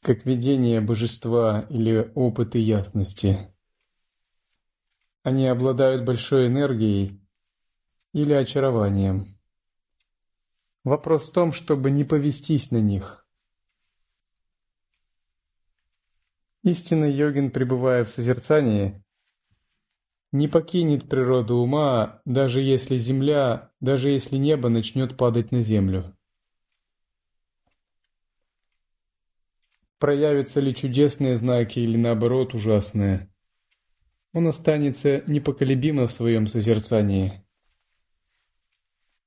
как 0.03 0.25
видение 0.25 0.81
божества 0.81 1.65
или 1.69 2.11
опыты 2.13 2.59
ясности. 2.59 3.55
Они 5.23 5.47
обладают 5.47 6.03
большой 6.03 6.47
энергией 6.47 7.21
или 8.11 8.33
очарованием. 8.33 9.27
Вопрос 10.83 11.29
в 11.29 11.33
том, 11.33 11.53
чтобы 11.53 11.89
не 11.89 12.03
повестись 12.03 12.69
на 12.71 12.81
них. 12.81 13.25
Истинный 16.63 17.11
йогин, 17.11 17.51
пребывая 17.51 18.03
в 18.03 18.09
созерцании, 18.09 19.03
не 20.33 20.49
покинет 20.49 21.07
природу 21.07 21.57
ума, 21.57 22.21
даже 22.25 22.61
если 22.61 22.97
земля, 22.97 23.71
даже 23.79 24.09
если 24.09 24.37
небо 24.37 24.67
начнет 24.67 25.15
падать 25.15 25.51
на 25.51 25.61
землю. 25.61 26.17
Проявятся 30.03 30.59
ли 30.59 30.75
чудесные 30.75 31.37
знаки 31.37 31.79
или 31.79 31.95
наоборот 31.95 32.53
ужасные. 32.53 33.33
Он 34.33 34.49
останется 34.49 35.23
непоколебимо 35.27 36.07
в 36.07 36.11
своем 36.11 36.45
созерцании. 36.45 37.41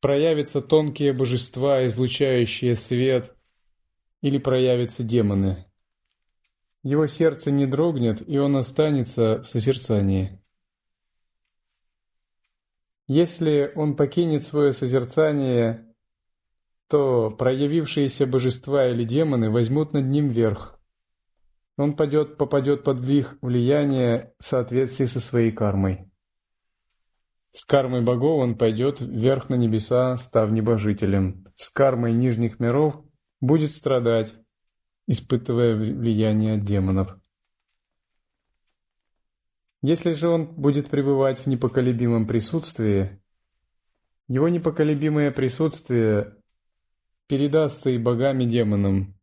Проявятся 0.02 0.60
тонкие 0.60 1.14
божества, 1.14 1.86
излучающие 1.86 2.76
свет, 2.76 3.34
или 4.20 4.36
проявятся 4.36 5.02
демоны. 5.02 5.64
Его 6.82 7.06
сердце 7.06 7.50
не 7.50 7.64
дрогнет, 7.64 8.22
и 8.28 8.36
он 8.36 8.54
останется 8.58 9.40
в 9.44 9.48
созерцании. 9.48 10.42
Если 13.06 13.72
он 13.74 13.96
покинет 13.96 14.44
свое 14.44 14.74
созерцание 14.74 15.85
то 16.88 17.30
проявившиеся 17.30 18.26
божества 18.26 18.88
или 18.88 19.04
демоны 19.04 19.50
возьмут 19.50 19.92
над 19.92 20.06
ним 20.06 20.28
верх. 20.28 20.78
Он 21.76 21.94
падет, 21.94 22.38
попадет 22.38 22.84
под 22.84 23.00
их 23.04 23.36
влияние 23.42 24.32
в 24.38 24.46
соответствии 24.46 25.06
со 25.06 25.20
своей 25.20 25.52
кармой. 25.52 26.10
С 27.52 27.64
кармой 27.64 28.02
богов 28.02 28.42
он 28.42 28.56
пойдет 28.56 29.00
вверх 29.00 29.48
на 29.48 29.54
небеса, 29.54 30.16
став 30.18 30.50
небожителем. 30.50 31.46
С 31.56 31.70
кармой 31.70 32.12
нижних 32.12 32.60
миров 32.60 33.02
будет 33.40 33.72
страдать, 33.72 34.34
испытывая 35.06 35.74
влияние 35.74 36.58
демонов. 36.58 37.18
Если 39.82 40.12
же 40.12 40.28
он 40.28 40.46
будет 40.46 40.88
пребывать 40.88 41.40
в 41.40 41.46
непоколебимом 41.46 42.26
присутствии, 42.26 43.22
его 44.28 44.48
непоколебимое 44.48 45.30
присутствие 45.30 46.36
передастся 47.26 47.90
и 47.90 47.98
богам 47.98 48.40
и 48.40 48.46
демонам, 48.46 49.16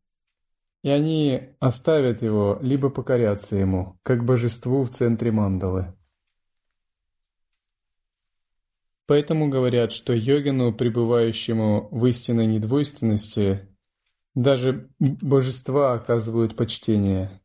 и 0.82 0.90
они 0.90 1.48
оставят 1.60 2.22
его, 2.22 2.58
либо 2.60 2.90
покорятся 2.90 3.56
ему, 3.56 3.98
как 4.02 4.24
божеству 4.24 4.82
в 4.82 4.90
центре 4.90 5.32
мандалы. 5.32 5.94
Поэтому 9.06 9.48
говорят, 9.48 9.92
что 9.92 10.12
йогину, 10.12 10.74
пребывающему 10.74 11.88
в 11.90 12.06
истинной 12.06 12.46
недвойственности, 12.46 13.68
даже 14.34 14.90
божества 14.98 15.94
оказывают 15.94 16.56
почтение. 16.56 17.40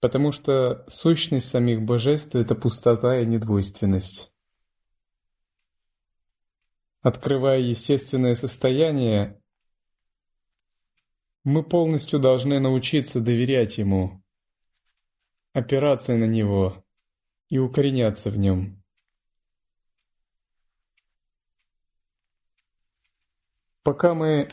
Потому 0.00 0.30
что 0.30 0.84
сущность 0.88 1.48
самих 1.48 1.82
божеств– 1.82 2.34
это 2.34 2.54
пустота 2.54 3.18
и 3.18 3.26
недвойственность. 3.26 4.32
Открывая 7.00 7.60
естественное 7.60 8.34
состояние, 8.34 9.40
мы 11.44 11.62
полностью 11.62 12.18
должны 12.18 12.58
научиться 12.58 13.20
доверять 13.20 13.78
Ему, 13.78 14.20
опираться 15.52 16.16
на 16.16 16.24
Него 16.24 16.84
и 17.48 17.58
укореняться 17.58 18.30
в 18.30 18.36
Нем. 18.36 18.82
Пока 23.84 24.12
мы 24.14 24.50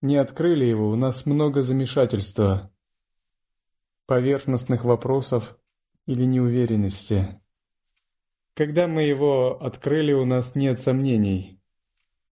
не 0.00 0.16
открыли 0.16 0.64
его, 0.64 0.88
у 0.88 0.96
нас 0.96 1.26
много 1.26 1.60
замешательства, 1.60 2.72
поверхностных 4.06 4.84
вопросов 4.84 5.58
или 6.06 6.24
неуверенности. 6.24 7.41
Когда 8.54 8.86
мы 8.86 9.02
его 9.02 9.62
открыли, 9.62 10.12
у 10.12 10.26
нас 10.26 10.54
нет 10.54 10.78
сомнений. 10.78 11.58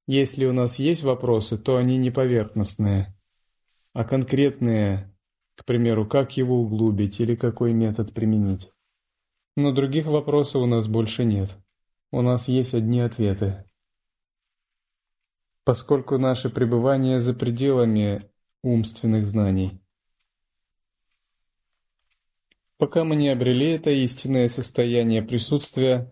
Если 0.07 0.45
у 0.45 0.53
нас 0.53 0.79
есть 0.79 1.03
вопросы, 1.03 1.57
то 1.57 1.77
они 1.77 1.97
не 1.97 2.11
поверхностные, 2.11 3.17
а 3.95 4.05
конкретные, 4.05 5.15
к 5.55 5.65
примеру, 5.65 6.07
как 6.07 6.37
его 6.37 6.61
углубить 6.61 7.21
или 7.21 7.37
какой 7.37 7.73
метод 7.73 8.13
применить. 8.13 8.71
Но 9.57 9.73
других 9.73 10.07
вопросов 10.07 10.63
у 10.63 10.67
нас 10.67 10.89
больше 10.89 11.25
нет. 11.25 11.57
У 12.13 12.23
нас 12.23 12.49
есть 12.49 12.75
одни 12.75 13.01
ответы. 13.01 13.65
Поскольку 15.65 16.19
наше 16.19 16.51
пребывание 16.51 17.21
за 17.21 17.33
пределами 17.33 18.29
умственных 18.63 19.25
знаний. 19.27 19.81
Пока 22.81 23.05
мы 23.05 23.15
не 23.15 23.29
обрели 23.29 23.73
это 23.73 23.91
истинное 23.91 24.49
состояние 24.49 25.23
присутствия, 25.23 26.11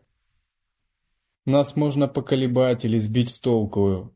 нас 1.47 1.77
можно 1.77 2.09
поколебать 2.09 2.85
или 2.85 2.99
сбить 2.99 3.31
с 3.31 3.41
толку 3.41 4.15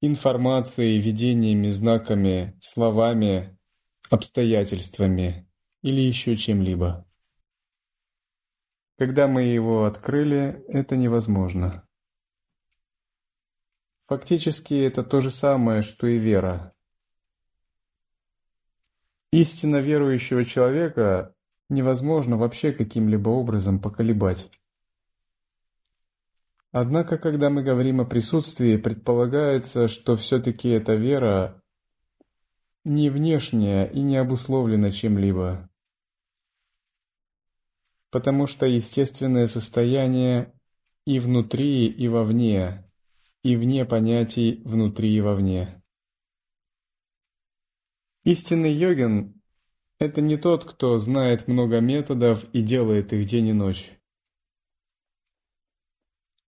информацией, 0.00 1.00
видениями, 1.00 1.68
знаками, 1.68 2.58
словами, 2.60 3.56
обстоятельствами 4.10 5.48
или 5.82 6.00
еще 6.00 6.36
чем-либо. 6.36 7.08
Когда 8.98 9.28
мы 9.28 9.44
его 9.44 9.84
открыли, 9.84 10.64
это 10.66 10.96
невозможно. 10.96 11.86
Фактически 14.08 14.74
это 14.74 15.04
то 15.04 15.20
же 15.20 15.30
самое, 15.30 15.82
что 15.82 16.08
и 16.08 16.18
вера. 16.18 16.75
Истинно 19.32 19.80
верующего 19.80 20.44
человека 20.44 21.34
невозможно 21.68 22.36
вообще 22.36 22.72
каким-либо 22.72 23.28
образом 23.28 23.80
поколебать. 23.80 24.50
Однако, 26.70 27.18
когда 27.18 27.50
мы 27.50 27.62
говорим 27.62 28.00
о 28.00 28.04
присутствии, 28.04 28.76
предполагается, 28.76 29.88
что 29.88 30.14
все-таки 30.16 30.68
эта 30.68 30.94
вера 30.94 31.62
не 32.84 33.10
внешняя 33.10 33.86
и 33.86 34.00
не 34.00 34.16
обусловлена 34.16 34.90
чем-либо. 34.90 35.68
Потому 38.10 38.46
что 38.46 38.66
естественное 38.66 39.46
состояние 39.46 40.52
и 41.04 41.18
внутри, 41.18 41.86
и 41.86 42.08
вовне, 42.08 42.84
и 43.42 43.56
вне 43.56 43.84
понятий 43.84 44.62
внутри 44.64 45.14
и 45.14 45.20
вовне. 45.20 45.82
Истинный 48.26 48.72
йогин– 48.72 49.40
это 50.00 50.20
не 50.20 50.36
тот, 50.36 50.64
кто 50.64 50.98
знает 50.98 51.46
много 51.46 51.78
методов 51.78 52.42
и 52.52 52.60
делает 52.60 53.12
их 53.12 53.24
день 53.24 53.46
и 53.46 53.52
ночь. 53.52 53.92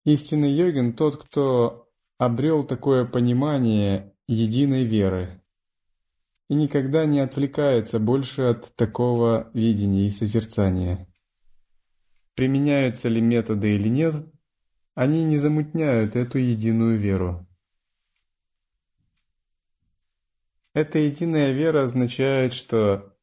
Истинный 0.05 0.53
йогин– 0.53 0.93
тот, 0.97 1.17
кто 1.17 1.91
обрел 2.17 2.63
такое 2.63 3.05
понимание 3.09 4.15
единой 4.29 4.85
веры 4.85 5.43
и 6.49 6.55
никогда 6.55 7.07
не 7.07 7.19
отвлекается 7.19 7.99
больше 7.99 8.43
от 8.43 8.73
такого 8.77 9.51
видения 9.53 10.07
и 10.07 10.11
созерцания. 10.11 11.09
Применяются 12.37 13.09
ли 13.09 13.21
методы 13.21 13.75
или 13.75 13.89
нет, 13.89 14.15
они 14.95 15.25
не 15.25 15.39
замутняют 15.39 16.15
эту 16.15 16.39
единую 16.39 16.97
веру. 16.97 17.49
Эта 20.75 20.99
единая 20.99 21.53
вера 21.53 21.85
означает, 21.85 22.53
что 22.53 23.17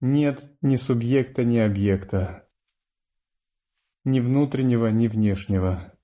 нет 0.00 0.44
ни 0.60 0.76
субъекта, 0.76 1.42
ни 1.42 1.56
объекта, 1.56 2.46
ни 4.04 4.20
внутреннего, 4.20 4.88
ни 4.88 5.08
внешнего. 5.08 5.98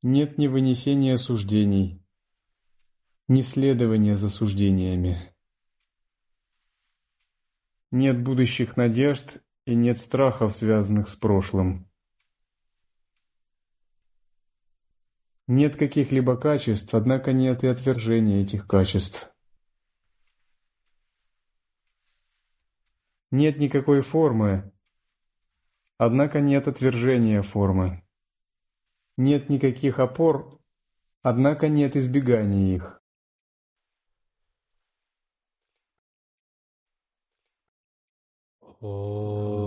Нет 0.00 0.38
ни 0.38 0.46
вынесения 0.46 1.18
суждений, 1.18 2.02
ни 3.26 3.42
следования 3.42 4.16
за 4.16 4.30
суждениями. 4.30 5.34
Нет 7.90 8.22
будущих 8.22 8.78
надежд 8.78 9.42
и 9.66 9.74
нет 9.74 9.98
страхов, 9.98 10.56
связанных 10.56 11.10
с 11.10 11.16
прошлым. 11.16 11.87
Нет 15.48 15.76
каких-либо 15.76 16.36
качеств, 16.36 16.92
однако 16.92 17.32
нет 17.32 17.64
и 17.64 17.68
отвержения 17.68 18.42
этих 18.42 18.66
качеств. 18.66 19.32
Нет 23.30 23.58
никакой 23.58 24.02
формы, 24.02 24.70
однако 25.96 26.40
нет 26.40 26.68
отвержения 26.68 27.40
формы. 27.40 28.04
Нет 29.16 29.48
никаких 29.48 30.00
опор, 30.00 30.60
однако 31.22 31.68
нет 31.68 31.96
избегания 31.96 32.74
их. 32.76 33.02
Oh. 38.80 39.57